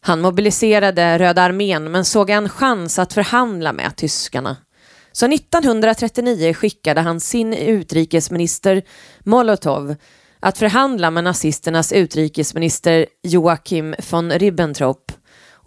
Han 0.00 0.20
mobiliserade 0.20 1.18
Röda 1.18 1.42
armén 1.42 1.90
men 1.90 2.04
såg 2.04 2.30
en 2.30 2.48
chans 2.48 2.98
att 2.98 3.12
förhandla 3.12 3.72
med 3.72 3.96
tyskarna. 3.96 4.56
Så 5.12 5.26
1939 5.26 6.54
skickade 6.54 7.00
han 7.00 7.20
sin 7.20 7.54
utrikesminister 7.54 8.82
Molotov 9.24 9.94
att 10.40 10.58
förhandla 10.58 11.10
med 11.10 11.24
nazisternas 11.24 11.92
utrikesminister 11.92 13.06
Joachim 13.22 13.94
von 14.10 14.32
Ribbentrop 14.32 15.12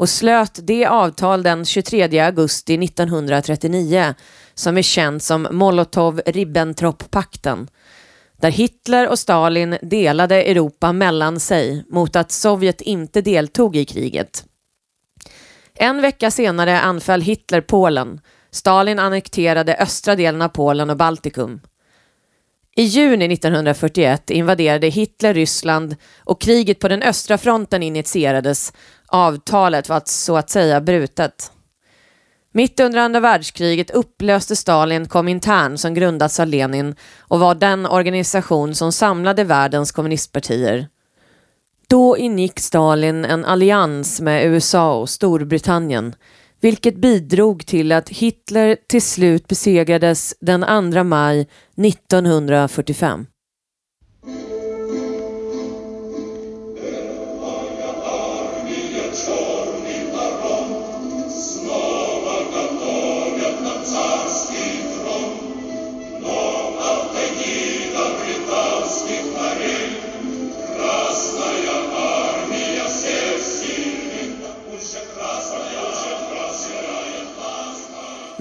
och 0.01 0.09
slöt 0.09 0.59
det 0.63 0.85
avtal 0.85 1.43
den 1.43 1.65
23 1.65 2.19
augusti 2.19 2.73
1939 2.73 4.13
som 4.53 4.77
är 4.77 4.81
känt 4.81 5.23
som 5.23 5.47
Molotov-Ribbentrop-pakten 5.47 7.67
där 8.41 8.51
Hitler 8.51 9.09
och 9.09 9.19
Stalin 9.19 9.77
delade 9.81 10.43
Europa 10.43 10.93
mellan 10.93 11.39
sig 11.39 11.85
mot 11.89 12.15
att 12.15 12.31
Sovjet 12.31 12.81
inte 12.81 13.21
deltog 13.21 13.75
i 13.75 13.85
kriget. 13.85 14.45
En 15.75 16.01
vecka 16.01 16.31
senare 16.31 16.79
anföll 16.79 17.21
Hitler 17.21 17.61
Polen. 17.61 18.21
Stalin 18.51 18.99
annekterade 18.99 19.75
östra 19.75 20.15
delen 20.15 20.41
av 20.41 20.49
Polen 20.49 20.89
och 20.89 20.97
Baltikum. 20.97 21.61
I 22.75 22.83
juni 22.83 23.33
1941 23.33 24.29
invaderade 24.29 24.87
Hitler 24.87 25.33
Ryssland 25.33 25.95
och 26.19 26.41
kriget 26.41 26.79
på 26.79 26.87
den 26.87 27.03
östra 27.03 27.37
fronten 27.37 27.83
initierades. 27.83 28.73
Avtalet 29.11 29.89
var 29.89 30.01
så 30.05 30.37
att 30.37 30.49
säga 30.49 30.81
brutet. 30.81 31.51
Mitt 32.53 32.79
under 32.79 32.99
andra 32.99 33.19
världskriget 33.19 33.91
upplöste 33.91 34.55
Stalin 34.55 35.07
Komintern 35.07 35.77
som 35.77 35.93
grundats 35.93 36.39
av 36.39 36.47
Lenin 36.47 36.95
och 37.19 37.39
var 37.39 37.55
den 37.55 37.85
organisation 37.85 38.75
som 38.75 38.91
samlade 38.91 39.43
världens 39.43 39.91
kommunistpartier. 39.91 40.87
Då 41.87 42.17
ingick 42.17 42.59
Stalin 42.59 43.25
en 43.25 43.45
allians 43.45 44.21
med 44.21 44.45
USA 44.45 44.99
och 44.99 45.09
Storbritannien 45.09 46.15
vilket 46.61 46.95
bidrog 46.95 47.65
till 47.65 47.91
att 47.91 48.09
Hitler 48.09 48.77
till 48.87 49.01
slut 49.01 49.47
besegrades 49.47 50.35
den 50.39 50.91
2 50.93 51.03
maj 51.03 51.47
1945. 51.77 53.25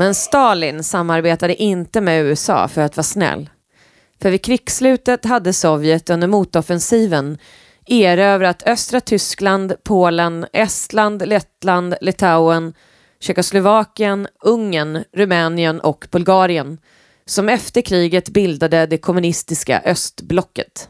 Men 0.01 0.15
Stalin 0.15 0.85
samarbetade 0.85 1.63
inte 1.63 2.01
med 2.01 2.25
USA 2.25 2.69
för 2.69 2.81
att 2.81 2.97
vara 2.97 3.05
snäll. 3.05 3.51
För 4.23 4.31
vid 4.31 4.45
krigsslutet 4.45 5.25
hade 5.25 5.53
Sovjet 5.53 6.11
under 6.11 6.29
motoffensiven 6.29 7.39
erövrat 7.87 8.63
östra 8.67 9.01
Tyskland, 9.01 9.75
Polen, 9.85 10.47
Estland, 10.53 11.29
Lettland, 11.29 11.95
Litauen, 12.01 12.75
Tjeckoslovakien, 13.21 14.29
Ungern, 14.45 15.05
Rumänien 15.13 15.81
och 15.81 16.07
Bulgarien 16.11 16.79
som 17.27 17.49
efter 17.49 17.81
kriget 17.81 18.29
bildade 18.29 18.87
det 18.87 18.99
kommunistiska 18.99 19.83
östblocket. 19.85 20.89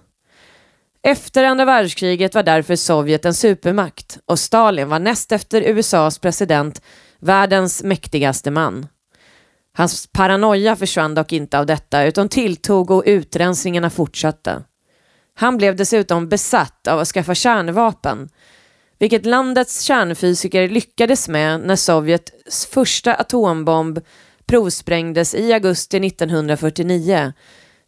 Efter 1.02 1.44
andra 1.44 1.64
världskriget 1.64 2.34
var 2.34 2.42
därför 2.42 2.76
Sovjet 2.76 3.24
en 3.24 3.34
supermakt 3.34 4.18
och 4.26 4.38
Stalin 4.38 4.88
var 4.88 4.98
näst 4.98 5.32
efter 5.32 5.62
USAs 5.62 6.18
president 6.18 6.82
världens 7.20 7.82
mäktigaste 7.82 8.50
man. 8.50 8.86
Hans 9.72 10.06
paranoia 10.12 10.76
försvann 10.76 11.14
dock 11.14 11.32
inte 11.32 11.58
av 11.58 11.66
detta 11.66 12.04
utan 12.04 12.28
tilltog 12.28 12.90
och 12.90 13.02
utrensningarna 13.06 13.90
fortsatte. 13.90 14.62
Han 15.34 15.56
blev 15.56 15.76
dessutom 15.76 16.28
besatt 16.28 16.86
av 16.86 16.98
att 16.98 17.08
skaffa 17.08 17.34
kärnvapen, 17.34 18.28
vilket 18.98 19.26
landets 19.26 19.82
kärnfysiker 19.82 20.68
lyckades 20.68 21.28
med 21.28 21.60
när 21.60 21.76
Sovjets 21.76 22.66
första 22.66 23.14
atombomb 23.14 24.00
provsprängdes 24.46 25.34
i 25.34 25.52
augusti 25.52 26.06
1949, 26.06 27.32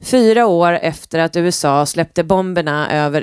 fyra 0.02 0.46
år 0.46 0.72
efter 0.72 1.18
att 1.18 1.36
USA 1.36 1.86
släppte 1.86 2.24
bomberna 2.24 2.92
över 2.92 3.22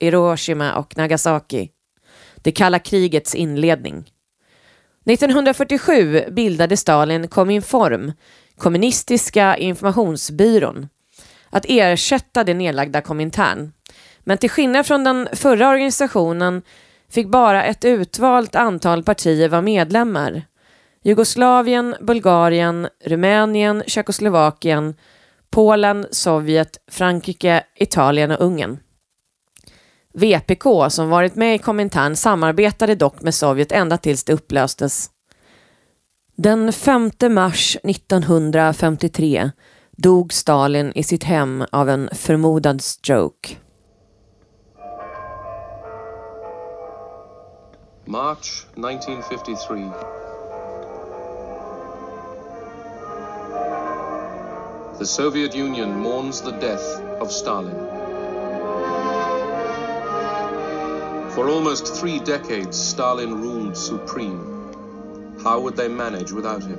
Hiroshima 0.00 0.74
och 0.74 0.96
Nagasaki. 0.96 1.70
Det 2.36 2.52
kalla 2.52 2.78
krigets 2.78 3.34
inledning. 3.34 4.04
1947 5.06 6.24
bildade 6.30 6.76
Stalin 6.76 7.28
Kominform, 7.28 8.12
kommunistiska 8.56 9.56
informationsbyrån, 9.56 10.88
att 11.50 11.64
ersätta 11.68 12.44
det 12.44 12.54
nedlagda 12.54 13.00
Komintern. 13.00 13.72
Men 14.24 14.38
till 14.38 14.50
skillnad 14.50 14.86
från 14.86 15.04
den 15.04 15.28
förra 15.32 15.68
organisationen 15.68 16.62
fick 17.10 17.28
bara 17.28 17.64
ett 17.64 17.84
utvalt 17.84 18.54
antal 18.54 19.02
partier 19.02 19.48
vara 19.48 19.62
medlemmar. 19.62 20.42
Jugoslavien, 21.02 21.96
Bulgarien, 22.00 22.88
Rumänien, 23.04 23.82
Tjeckoslovakien, 23.86 24.94
Polen, 25.50 26.06
Sovjet, 26.10 26.78
Frankrike, 26.90 27.64
Italien 27.76 28.30
och 28.30 28.40
Ungern. 28.40 28.78
VPK, 30.16 30.90
som 30.90 31.08
varit 31.08 31.34
med 31.34 31.54
i 31.54 31.58
Komintern, 31.58 32.16
samarbetade 32.16 32.94
dock 32.94 33.22
med 33.22 33.34
Sovjet 33.34 33.72
ända 33.72 33.98
tills 33.98 34.24
det 34.24 34.32
upplöstes. 34.32 35.10
Den 36.36 36.72
5 36.72 37.10
mars 37.30 37.76
1953 37.82 39.50
dog 39.96 40.32
Stalin 40.32 40.92
i 40.94 41.02
sitt 41.02 41.24
hem 41.24 41.64
av 41.72 41.88
en 41.88 42.08
förmodad 42.12 42.82
stroke. 42.82 43.56
March 48.04 48.66
1953 48.74 49.90
The 54.98 55.06
Soviet 55.06 55.54
Union 55.54 56.00
mourns 56.00 56.40
the 56.40 56.50
death 56.50 57.20
of 57.20 57.30
Stalin. 57.30 57.95
For 61.36 61.50
almost 61.50 61.94
three 61.94 62.18
decades, 62.18 62.78
Stalin 62.78 63.42
ruled 63.42 63.76
supreme. 63.76 65.36
How 65.44 65.60
would 65.60 65.76
they 65.76 65.86
manage 65.86 66.32
without 66.32 66.62
him? 66.62 66.78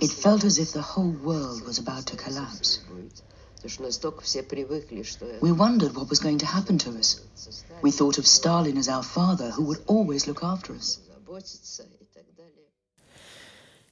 It 0.00 0.10
felt 0.12 0.44
as 0.44 0.58
if 0.60 0.72
the 0.72 0.82
whole 0.82 1.10
world 1.10 1.66
was 1.66 1.78
about 1.80 2.06
to 2.06 2.16
collapse. 2.16 2.78
We 5.40 5.50
wondered 5.50 5.96
what 5.96 6.08
was 6.08 6.20
going 6.20 6.38
to 6.38 6.46
happen 6.46 6.78
to 6.78 6.90
us. 6.90 7.20
We 7.82 7.90
thought 7.90 8.18
of 8.18 8.26
Stalin 8.28 8.78
as 8.78 8.88
our 8.88 9.02
father 9.02 9.50
who 9.50 9.64
would 9.64 9.82
always 9.88 10.28
look 10.28 10.44
after 10.44 10.74
us. 10.74 11.00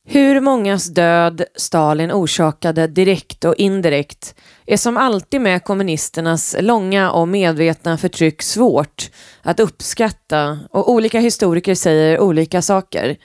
Hur 0.09 0.41
mångas 0.41 0.87
död 0.87 1.45
Stalin 1.57 2.13
orsakade 2.13 2.87
direkt 2.87 3.45
och 3.45 3.55
indirekt 3.55 4.35
är 4.67 4.77
som 4.77 4.97
alltid 4.97 5.41
med 5.41 5.65
kommunisternas 5.65 6.57
långa 6.61 7.11
och 7.11 7.29
medvetna 7.29 7.99
förtryck 7.99 8.43
svårt 8.43 9.11
att 9.43 9.61
uppskatta 9.61 10.59
och 10.71 10.91
olika 10.91 11.21
historiker 11.21 11.75
säger 11.75 12.21
olika 12.21 12.63
saker. 12.63 13.17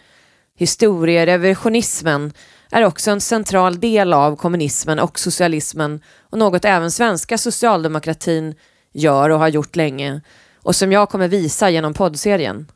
Historierevisionismen 0.57 2.33
är 2.71 2.85
också 2.85 3.11
en 3.11 3.21
central 3.21 3.79
del 3.79 4.13
av 4.13 4.35
kommunismen 4.35 4.99
och 4.99 5.19
socialismen 5.19 6.01
och 6.29 6.37
något 6.37 6.65
även 6.65 6.91
svenska 6.91 7.37
socialdemokratin 7.37 8.55
gör 8.93 9.29
och 9.29 9.39
har 9.39 9.47
gjort 9.47 9.75
länge 9.75 10.21
och 10.55 10.75
som 10.75 10.91
jag 10.91 11.09
kommer 11.09 11.27
visa 11.27 11.69
genom 11.69 11.93
poddserien. 11.93 12.67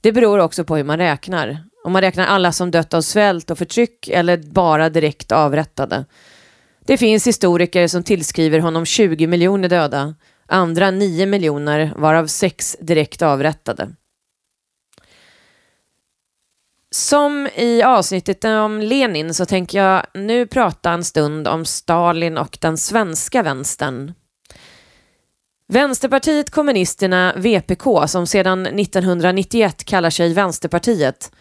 Det 0.00 0.12
beror 0.12 0.38
också 0.38 0.64
på 0.64 0.76
hur 0.76 0.84
man 0.84 0.98
räknar. 0.98 1.71
Om 1.84 1.92
man 1.92 2.02
räknar 2.02 2.26
alla 2.26 2.52
som 2.52 2.70
dött 2.70 2.94
av 2.94 3.00
svält 3.00 3.50
och 3.50 3.58
förtryck 3.58 4.08
eller 4.08 4.36
bara 4.36 4.90
direkt 4.90 5.32
avrättade. 5.32 6.04
Det 6.86 6.96
finns 6.96 7.26
historiker 7.26 7.86
som 7.86 8.02
tillskriver 8.02 8.58
honom 8.58 8.84
20 8.86 9.26
miljoner 9.26 9.68
döda, 9.68 10.14
andra 10.46 10.90
9 10.90 11.26
miljoner 11.26 11.92
varav 11.96 12.26
6 12.26 12.76
direkt 12.80 13.22
avrättade. 13.22 13.88
Som 16.90 17.48
i 17.54 17.82
avsnittet 17.82 18.44
om 18.44 18.80
Lenin 18.80 19.34
så 19.34 19.46
tänker 19.46 19.78
jag 19.78 20.06
nu 20.14 20.46
prata 20.46 20.90
en 20.90 21.04
stund 21.04 21.48
om 21.48 21.64
Stalin 21.64 22.38
och 22.38 22.58
den 22.60 22.78
svenska 22.78 23.42
vänstern. 23.42 24.12
Vänsterpartiet 25.68 26.50
kommunisterna, 26.50 27.34
VPK, 27.36 28.08
som 28.08 28.26
sedan 28.26 28.66
1991 28.66 29.84
kallar 29.84 30.10
sig 30.10 30.34
Vänsterpartiet, 30.34 31.32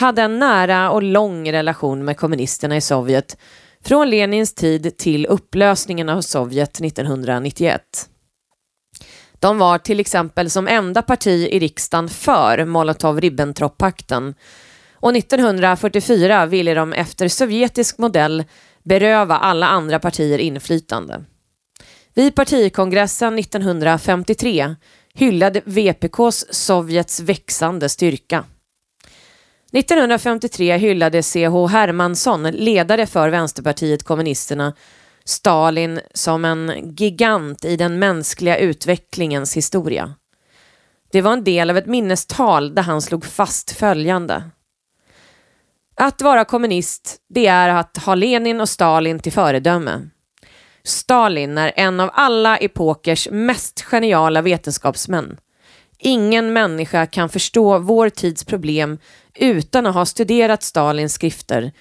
hade 0.00 0.22
en 0.22 0.38
nära 0.38 0.90
och 0.90 1.02
lång 1.02 1.52
relation 1.52 2.04
med 2.04 2.16
kommunisterna 2.16 2.76
i 2.76 2.80
Sovjet 2.80 3.36
från 3.84 4.10
Lenins 4.10 4.54
tid 4.54 4.96
till 4.96 5.26
upplösningen 5.26 6.08
av 6.08 6.20
Sovjet 6.20 6.80
1991. 6.80 7.82
De 9.38 9.58
var 9.58 9.78
till 9.78 10.00
exempel 10.00 10.50
som 10.50 10.68
enda 10.68 11.02
parti 11.02 11.48
i 11.50 11.58
riksdagen 11.58 12.08
för 12.08 12.58
Molotov-Ribbentrop-pakten 12.58 14.34
och 14.94 15.16
1944 15.16 16.46
ville 16.46 16.74
de 16.74 16.92
efter 16.92 17.28
sovjetisk 17.28 17.98
modell 17.98 18.44
beröva 18.82 19.36
alla 19.36 19.66
andra 19.66 19.98
partier 19.98 20.38
inflytande. 20.38 21.24
Vid 22.14 22.34
partikongressen 22.34 23.38
1953 23.38 24.74
hyllade 25.14 25.62
VPKs 25.64 26.54
Sovjets 26.54 27.20
växande 27.20 27.88
styrka. 27.88 28.44
1953 29.72 30.76
hyllade 30.76 31.22
C.H. 31.22 31.66
Hermansson, 31.66 32.42
ledare 32.42 33.06
för 33.06 33.28
Vänsterpartiet 33.28 34.02
kommunisterna, 34.02 34.74
Stalin 35.24 36.00
som 36.14 36.44
en 36.44 36.94
gigant 36.96 37.64
i 37.64 37.76
den 37.76 37.98
mänskliga 37.98 38.58
utvecklingens 38.58 39.56
historia. 39.56 40.14
Det 41.12 41.22
var 41.22 41.32
en 41.32 41.44
del 41.44 41.70
av 41.70 41.76
ett 41.76 41.86
minnestal 41.86 42.74
där 42.74 42.82
han 42.82 43.02
slog 43.02 43.24
fast 43.24 43.70
följande. 43.70 44.50
Att 45.94 46.22
vara 46.22 46.44
kommunist, 46.44 47.16
det 47.28 47.46
är 47.46 47.68
att 47.68 47.96
ha 47.96 48.14
Lenin 48.14 48.60
och 48.60 48.68
Stalin 48.68 49.18
till 49.18 49.32
föredöme. 49.32 50.08
Stalin 50.82 51.58
är 51.58 51.72
en 51.76 52.00
av 52.00 52.10
alla 52.12 52.56
epokers 52.56 53.28
mest 53.30 53.82
geniala 53.82 54.42
vetenskapsmän. 54.42 55.36
Ingen 55.98 56.52
människa 56.52 57.06
kan 57.06 57.28
förstå 57.28 57.78
vår 57.78 58.08
tids 58.08 58.44
problem 58.44 58.98
utan 59.40 59.86
att 59.86 59.94
ha 59.94 60.06
studerat 60.06 60.62
Stalins 60.62 61.14
skrifter. 61.14 61.72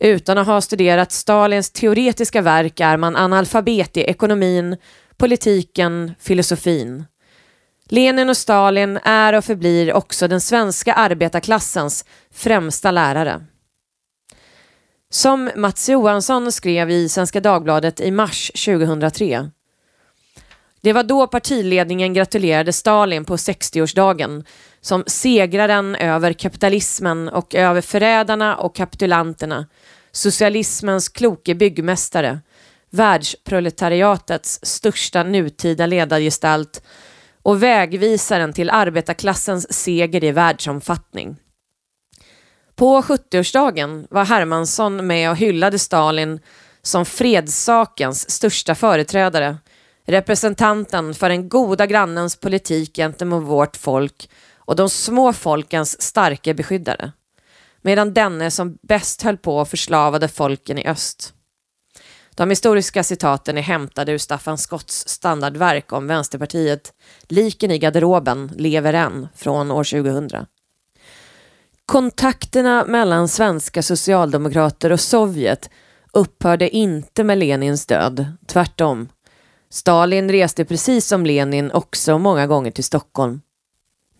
Utan 0.00 0.38
att 0.38 0.46
ha 0.46 0.60
studerat 0.60 1.12
Stalins 1.12 1.70
teoretiska 1.70 2.42
verk 2.42 2.80
är 2.80 2.96
man 2.96 3.16
analfabet 3.16 3.96
i 3.96 4.00
ekonomin, 4.00 4.76
politiken, 5.16 6.14
filosofin. 6.20 7.04
Lenin 7.88 8.28
och 8.28 8.36
Stalin 8.36 8.98
är 9.02 9.32
och 9.32 9.44
förblir 9.44 9.92
också 9.92 10.28
den 10.28 10.40
svenska 10.40 10.94
arbetarklassens 10.94 12.04
främsta 12.32 12.90
lärare. 12.90 13.46
Som 15.10 15.50
Mats 15.56 15.88
Johansson 15.88 16.52
skrev 16.52 16.90
i 16.90 17.08
Svenska 17.08 17.40
Dagbladet 17.40 18.00
i 18.00 18.10
mars 18.10 18.50
2003. 18.64 19.50
Det 20.80 20.92
var 20.92 21.02
då 21.02 21.26
partiledningen 21.26 22.14
gratulerade 22.14 22.72
Stalin 22.72 23.24
på 23.24 23.36
60-årsdagen 23.36 24.44
som 24.84 25.04
segraren 25.06 25.94
över 25.94 26.32
kapitalismen 26.32 27.28
och 27.28 27.54
över 27.54 27.80
förrädarna 27.80 28.56
och 28.56 28.76
kapitulanterna, 28.76 29.66
socialismens 30.12 31.08
kloke 31.08 31.54
byggmästare, 31.54 32.40
världsproletariatets 32.90 34.60
största 34.62 35.22
nutida 35.22 35.86
ledargestalt. 35.86 36.82
Och 37.42 37.62
vägvisaren 37.62 38.52
till 38.52 38.70
arbetarklassens 38.70 39.72
seger 39.72 40.24
i 40.24 40.32
världsomfattning. 40.32 41.36
På 42.74 43.02
70-årsdagen 43.02 44.06
var 44.10 44.24
Hermansson 44.24 45.06
med 45.06 45.30
och 45.30 45.36
hyllade 45.36 45.78
Stalin 45.78 46.40
som 46.82 47.04
fredssakens 47.04 48.30
största 48.30 48.74
företrädare, 48.74 49.56
representanten 50.06 51.14
för 51.14 51.28
den 51.28 51.48
goda 51.48 51.86
grannens 51.86 52.36
politik 52.36 52.96
gentemot 52.96 53.42
vårt 53.42 53.76
folk 53.76 54.28
och 54.64 54.76
de 54.76 54.90
små 54.90 55.32
folkens 55.32 56.02
starka 56.02 56.54
beskyddare, 56.54 57.12
medan 57.82 58.14
denne 58.14 58.50
som 58.50 58.78
bäst 58.82 59.22
höll 59.22 59.36
på 59.36 59.58
och 59.58 59.68
förslavade 59.68 60.28
folken 60.28 60.78
i 60.78 60.86
öst. 60.86 61.34
De 62.36 62.50
historiska 62.50 63.02
citaten 63.02 63.58
är 63.58 63.62
hämtade 63.62 64.12
ur 64.12 64.18
Staffan 64.18 64.58
Skotts 64.58 65.08
standardverk 65.08 65.92
om 65.92 66.06
Vänsterpartiet 66.06 66.92
Liken 67.28 67.70
i 67.70 67.78
garderoben 67.78 68.52
lever 68.56 68.92
än 68.92 69.28
från 69.34 69.70
år 69.70 69.84
2000. 69.84 70.46
Kontakterna 71.86 72.84
mellan 72.84 73.28
svenska 73.28 73.82
socialdemokrater 73.82 74.92
och 74.92 75.00
Sovjet 75.00 75.70
upphörde 76.12 76.76
inte 76.76 77.24
med 77.24 77.38
Lenins 77.38 77.86
död, 77.86 78.26
tvärtom. 78.46 79.08
Stalin 79.70 80.30
reste 80.30 80.64
precis 80.64 81.06
som 81.06 81.26
Lenin 81.26 81.70
också 81.70 82.18
många 82.18 82.46
gånger 82.46 82.70
till 82.70 82.84
Stockholm. 82.84 83.40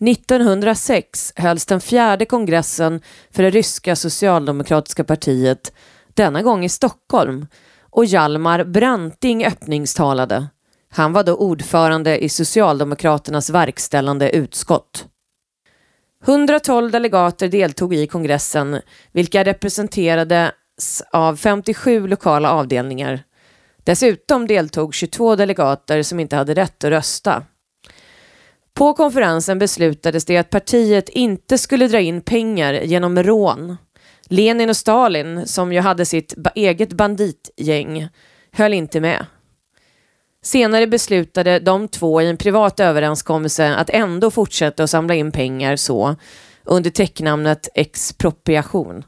1906 0.07 1.33
hölls 1.35 1.65
den 1.65 1.81
fjärde 1.81 2.25
kongressen 2.25 3.01
för 3.31 3.43
det 3.43 3.49
ryska 3.49 3.95
socialdemokratiska 3.95 5.03
partiet, 5.03 5.73
denna 6.13 6.41
gång 6.41 6.65
i 6.65 6.69
Stockholm, 6.69 7.47
och 7.89 8.05
Hjalmar 8.05 8.63
Branting 8.63 9.45
öppningstalade. 9.45 10.47
Han 10.89 11.13
var 11.13 11.23
då 11.23 11.35
ordförande 11.35 12.23
i 12.23 12.29
Socialdemokraternas 12.29 13.49
verkställande 13.49 14.29
utskott. 14.29 15.05
112 16.25 16.91
delegater 16.91 17.47
deltog 17.47 17.93
i 17.93 18.07
kongressen, 18.07 18.81
vilka 19.11 19.43
representerades 19.43 20.51
av 21.11 21.35
57 21.35 22.07
lokala 22.07 22.51
avdelningar. 22.51 23.23
Dessutom 23.83 24.47
deltog 24.47 24.93
22 24.93 25.35
delegater 25.35 26.03
som 26.03 26.19
inte 26.19 26.35
hade 26.35 26.53
rätt 26.53 26.83
att 26.83 26.89
rösta. 26.89 27.43
På 28.77 28.93
konferensen 28.93 29.59
beslutades 29.59 30.25
det 30.25 30.37
att 30.37 30.49
partiet 30.49 31.09
inte 31.09 31.57
skulle 31.57 31.87
dra 31.87 31.99
in 31.99 32.21
pengar 32.21 32.73
genom 32.73 33.23
rån. 33.23 33.77
Lenin 34.29 34.69
och 34.69 34.77
Stalin, 34.77 35.47
som 35.47 35.73
ju 35.73 35.79
hade 35.79 36.05
sitt 36.05 36.35
eget 36.55 36.93
banditgäng, 36.93 38.07
höll 38.51 38.73
inte 38.73 39.01
med. 39.01 39.25
Senare 40.43 40.87
beslutade 40.87 41.59
de 41.59 41.87
två 41.87 42.21
i 42.21 42.29
en 42.29 42.37
privat 42.37 42.79
överenskommelse 42.79 43.75
att 43.75 43.89
ändå 43.89 44.31
fortsätta 44.31 44.83
att 44.83 44.89
samla 44.89 45.15
in 45.15 45.31
pengar 45.31 45.75
så, 45.75 46.15
under 46.63 46.89
täcknamnet 46.89 47.69
expropriation. 47.75 49.03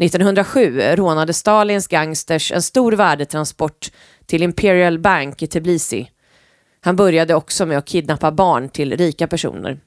1907 0.00 0.80
rånade 0.80 1.32
Stalins 1.32 1.88
gangsters 1.88 2.52
en 2.52 2.62
stor 2.62 2.92
värdetransport 2.92 3.90
till 4.26 4.42
Imperial 4.42 4.98
Bank 4.98 5.42
i 5.42 5.46
Tbilisi. 5.46 6.10
Han 6.80 6.96
började 6.96 7.34
också 7.34 7.66
med 7.66 7.78
att 7.78 7.86
kidnappa 7.86 8.30
barn 8.30 8.68
till 8.68 8.96
rika 8.96 9.26
personer. 9.26 9.80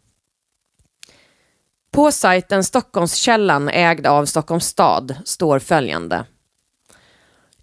På 1.92 2.12
sajten 2.12 2.64
Stockholmskällan 2.64 3.70
ägd 3.70 4.08
av 4.08 4.26
Stockholms 4.26 4.66
stad 4.66 5.16
står 5.26 5.60
följande. 5.60 6.26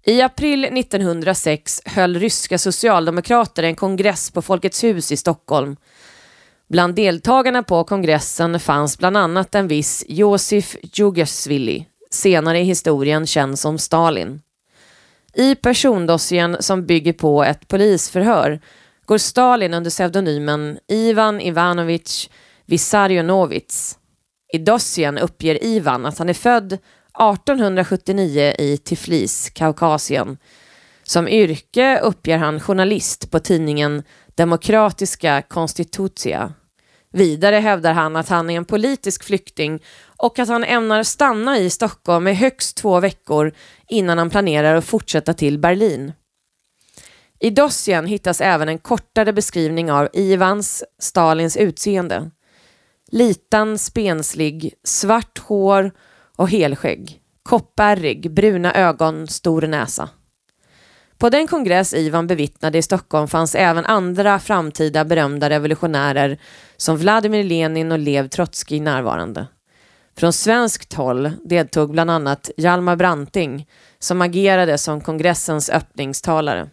I 0.03 0.21
april 0.21 0.65
1906 0.65 1.81
höll 1.85 2.19
ryska 2.19 2.57
socialdemokrater 2.57 3.63
en 3.63 3.75
kongress 3.75 4.31
på 4.31 4.41
Folkets 4.41 4.83
hus 4.83 5.11
i 5.11 5.17
Stockholm. 5.17 5.75
Bland 6.69 6.95
deltagarna 6.95 7.63
på 7.63 7.83
kongressen 7.83 8.59
fanns 8.59 8.97
bland 8.97 9.17
annat 9.17 9.55
en 9.55 9.67
viss 9.67 10.05
Josif 10.07 10.75
Jugosvili, 10.81 11.85
senare 12.11 12.59
i 12.59 12.63
historien 12.63 13.27
känd 13.27 13.59
som 13.59 13.77
Stalin. 13.77 14.41
I 15.33 15.55
persondossien 15.55 16.57
som 16.59 16.85
bygger 16.85 17.13
på 17.13 17.43
ett 17.43 17.67
polisförhör 17.67 18.59
går 19.11 19.17
Stalin 19.17 19.73
under 19.73 19.91
pseudonymen 19.91 20.79
Ivan 20.87 21.41
Ivanovich 21.41 22.29
Vissarionovits. 22.65 23.97
I 24.53 24.57
dossien 24.57 25.17
uppger 25.17 25.63
Ivan 25.63 26.05
att 26.05 26.17
han 26.17 26.29
är 26.29 26.33
född 26.33 26.73
1879 26.73 28.53
i 28.59 28.77
Tiflis, 28.77 29.49
Kaukasien. 29.49 30.37
Som 31.03 31.27
yrke 31.27 31.99
uppger 31.99 32.37
han 32.37 32.59
journalist 32.59 33.31
på 33.31 33.39
tidningen 33.39 34.03
Demokratiska 34.35 35.41
Konstitutia. 35.41 36.53
Vidare 37.13 37.55
hävdar 37.55 37.93
han 37.93 38.15
att 38.15 38.29
han 38.29 38.49
är 38.49 38.57
en 38.57 38.65
politisk 38.65 39.23
flykting 39.23 39.83
och 40.17 40.39
att 40.39 40.49
han 40.49 40.63
ämnar 40.63 41.03
stanna 41.03 41.57
i 41.57 41.69
Stockholm 41.69 42.27
i 42.27 42.33
högst 42.33 42.77
två 42.77 42.99
veckor 42.99 43.53
innan 43.87 44.17
han 44.17 44.29
planerar 44.29 44.75
att 44.75 44.85
fortsätta 44.85 45.33
till 45.33 45.59
Berlin. 45.59 46.13
I 47.43 47.49
dossien 47.49 48.05
hittas 48.05 48.41
även 48.41 48.69
en 48.69 48.77
kortare 48.77 49.33
beskrivning 49.33 49.91
av 49.91 50.09
Ivans, 50.13 50.83
Stalins 50.99 51.57
utseende. 51.57 52.31
Liten, 53.11 53.77
spenslig, 53.77 54.73
svart 54.83 55.37
hår 55.37 55.91
och 56.35 56.49
helskägg. 56.49 57.19
Koppärrig, 57.43 58.33
bruna 58.33 58.73
ögon, 58.73 59.27
stor 59.27 59.61
näsa. 59.61 60.09
På 61.17 61.29
den 61.29 61.47
kongress 61.47 61.93
Ivan 61.93 62.27
bevittnade 62.27 62.77
i 62.77 62.81
Stockholm 62.81 63.27
fanns 63.27 63.55
även 63.55 63.85
andra 63.85 64.39
framtida 64.39 65.05
berömda 65.05 65.49
revolutionärer 65.49 66.37
som 66.77 66.97
Vladimir 66.97 67.43
Lenin 67.43 67.91
och 67.91 67.99
Lev 67.99 68.27
Trotskij 68.27 68.79
närvarande. 68.79 69.47
Från 70.17 70.33
svenskt 70.33 70.93
håll 70.93 71.31
deltog 71.43 71.91
bland 71.91 72.11
annat 72.11 72.49
Hjalmar 72.57 72.95
Branting 72.95 73.67
som 73.99 74.21
agerade 74.21 74.77
som 74.77 75.01
kongressens 75.01 75.69
öppningstalare. 75.69 76.69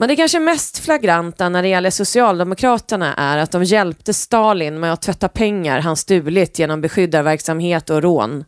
Men 0.00 0.08
det 0.08 0.16
kanske 0.16 0.40
mest 0.40 0.78
flagranta 0.78 1.48
när 1.48 1.62
det 1.62 1.68
gäller 1.68 1.90
Socialdemokraterna 1.90 3.14
är 3.14 3.38
att 3.38 3.50
de 3.50 3.64
hjälpte 3.64 4.14
Stalin 4.14 4.80
med 4.80 4.92
att 4.92 5.02
tvätta 5.02 5.28
pengar 5.28 5.80
han 5.80 5.96
stulit 5.96 6.58
genom 6.58 6.80
beskyddarverksamhet 6.80 7.90
och 7.90 8.02
rån. 8.02 8.44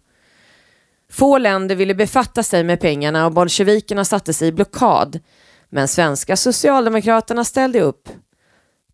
Få 1.13 1.39
länder 1.39 1.75
ville 1.75 1.95
befatta 1.95 2.43
sig 2.43 2.65
med 2.65 2.81
pengarna 2.81 3.27
och 3.27 3.33
bolsjevikerna 3.33 4.05
satte 4.05 4.33
sig 4.33 4.49
i 4.49 4.53
blockad. 4.53 5.21
Men 5.71 5.89
svenska 5.89 6.37
Socialdemokraterna 6.37 7.45
ställde 7.45 7.81
upp. 7.81 8.09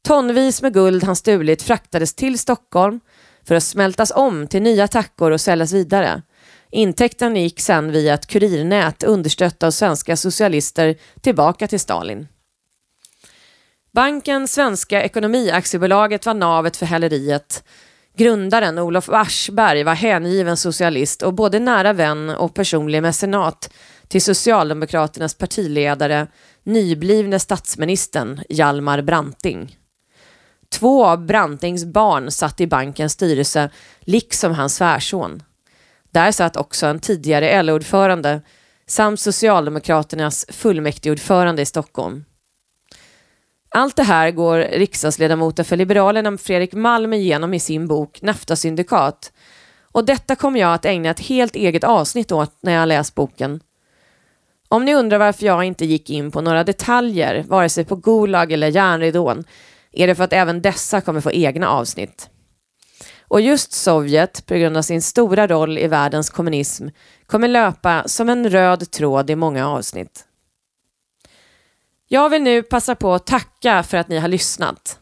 Tonvis 0.05 0.63
med 0.63 0.75
guld 0.75 1.05
han 1.05 1.17
stulit 1.17 1.63
fraktades 1.63 2.15
till 2.15 2.39
Stockholm 2.39 3.01
för 3.49 3.55
att 3.55 3.65
smältas 3.65 4.13
om 4.15 4.47
till 4.47 4.63
nya 4.63 4.89
tackor 4.89 5.31
och 5.31 5.41
säljas 5.41 5.73
vidare. 5.73 6.23
Intäkten 6.71 7.37
gick 7.37 7.61
sedan 7.61 7.93
via 7.93 8.15
ett 8.15 8.27
kurirnät 8.27 9.03
understött 9.03 9.63
av 9.63 9.71
svenska 9.71 10.17
socialister 10.17 10.97
tillbaka 11.21 11.69
till 11.69 11.81
Stalin. 11.81 12.27
Banken 13.97 14.49
Svenska 14.49 15.03
Ekonomiaktiebolaget 15.03 16.27
var 16.27 16.35
navet 16.35 16.77
för 16.77 16.87
häleriet. 16.87 17.65
Grundaren 18.17 18.79
Olof 18.79 19.09
Aschberg 19.09 19.85
var 19.85 19.95
hängiven 19.95 20.57
socialist 20.57 21.23
och 21.23 21.35
både 21.35 21.59
nära 21.59 21.93
vän 21.93 22.31
och 22.31 22.55
personlig 22.55 23.03
mecenat 23.03 23.73
till 24.09 24.23
Socialdemokraternas 24.23 25.35
partiledare, 25.35 26.27
nyblivne 26.63 27.39
statsministern 27.39 28.41
Hjalmar 28.49 29.03
Branting. 29.03 29.79
Två 30.69 31.07
av 31.07 31.27
Brantings 31.27 31.85
barn 31.85 32.31
satt 32.31 32.61
i 32.61 32.67
bankens 32.67 33.13
styrelse, 33.13 33.71
liksom 34.01 34.55
hans 34.55 34.75
svärson. 34.75 35.43
Där 36.11 36.33
satt 36.33 36.57
också 36.57 36.87
en 36.87 37.01
tidigare 37.01 37.63
LO-ordförande 37.63 38.43
samt 38.87 39.21
Socialdemokraternas 39.21 40.47
fullmäktigeordförande 40.49 41.63
i 41.63 41.67
Stockholm. 41.67 42.25
Allt 43.77 43.97
det 43.97 44.03
här 44.03 44.31
går 44.31 44.59
riksdagsledamoten 44.59 45.65
för 45.65 45.77
Liberalerna 45.77 46.39
Fredrik 46.39 46.73
Malm 46.73 47.13
igenom 47.13 47.55
i 47.55 47.61
sin 47.61 47.87
bok 47.87 48.23
Nafta-syndikat. 48.23 49.33
Och 49.93 50.05
detta 50.05 50.37
kommer 50.37 50.61
jag 50.61 50.75
att 50.75 50.85
ägna 50.85 51.11
ett 51.11 51.21
helt 51.21 51.57
eget 51.57 51.85
avsnitt 51.85 52.33
åt 52.33 52.59
när 52.61 52.73
jag 52.73 52.89
läst 52.89 53.15
boken. 53.15 53.61
Om 54.69 54.85
ni 54.85 54.95
undrar 54.95 55.19
varför 55.19 55.47
jag 55.47 55.65
inte 55.65 55.85
gick 55.85 56.11
in 56.11 56.31
på 56.31 56.41
några 56.41 56.65
detaljer, 56.65 57.45
vare 57.49 57.69
sig 57.69 57.85
på 57.85 57.97
Gulag 57.97 58.53
eller 58.53 58.69
järnridån, 58.69 59.45
är 59.93 60.07
det 60.07 60.15
för 60.15 60.25
att 60.25 60.33
även 60.33 60.63
dessa 60.63 61.01
kommer 61.01 61.21
få 61.21 61.33
egna 61.33 61.69
avsnitt. 61.69 62.31
Och 63.29 63.41
just 63.41 63.73
Sovjet, 63.73 64.47
på 64.47 64.55
grund 64.55 64.77
av 64.77 64.83
sin 64.83 65.03
stora 65.03 65.47
roll 65.47 65.79
i 65.79 65.87
världens 65.87 66.31
kommunism, 66.31 66.89
kommer 67.27 67.49
löpa 67.49 68.03
som 68.07 68.29
en 68.29 68.51
röd 68.51 68.91
tråd 68.91 69.31
i 69.31 69.37
många 69.37 69.69
avsnitt. 69.69 70.26
Jag 72.09 72.31
vill 72.31 72.43
nu 72.43 72.63
passa 72.63 72.95
på 72.95 73.15
att 73.15 73.27
tacka 73.27 73.83
för 73.83 73.97
att 73.97 74.09
ni 74.09 74.19
har 74.19 74.29
lyssnat. 74.29 74.99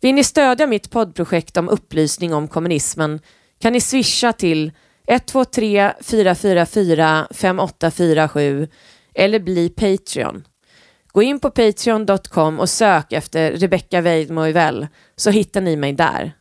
Vill 0.00 0.14
ni 0.14 0.24
stödja 0.24 0.66
mitt 0.66 0.90
poddprojekt 0.90 1.56
om 1.56 1.68
upplysning 1.68 2.34
om 2.34 2.48
kommunismen 2.48 3.20
kan 3.60 3.72
ni 3.72 3.80
swisha 3.80 4.32
till 4.32 4.72
123 5.06 5.92
444 6.00 7.26
5847 7.30 8.68
eller 9.14 9.40
bli 9.40 9.68
Patreon. 9.68 10.44
Gå 11.12 11.22
in 11.22 11.40
på 11.40 11.50
patreon.com 11.50 12.60
och 12.60 12.68
sök 12.68 13.12
efter 13.12 13.52
Rebecca 13.52 14.00
Weidmo 14.00 14.42
så 15.16 15.30
hittar 15.30 15.60
ni 15.60 15.76
mig 15.76 15.92
där. 15.92 16.32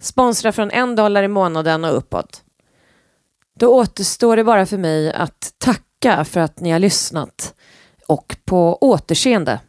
Sponsra 0.00 0.52
från 0.52 0.70
en 0.70 0.96
dollar 0.96 1.22
i 1.22 1.28
månaden 1.28 1.84
och 1.84 1.96
uppåt. 1.96 2.42
Då 3.58 3.68
återstår 3.68 4.36
det 4.36 4.44
bara 4.44 4.66
för 4.66 4.78
mig 4.78 5.12
att 5.12 5.54
tacka 5.58 6.24
för 6.24 6.40
att 6.40 6.60
ni 6.60 6.70
har 6.70 6.78
lyssnat 6.78 7.54
och 8.06 8.36
på 8.44 8.78
återseende. 8.80 9.60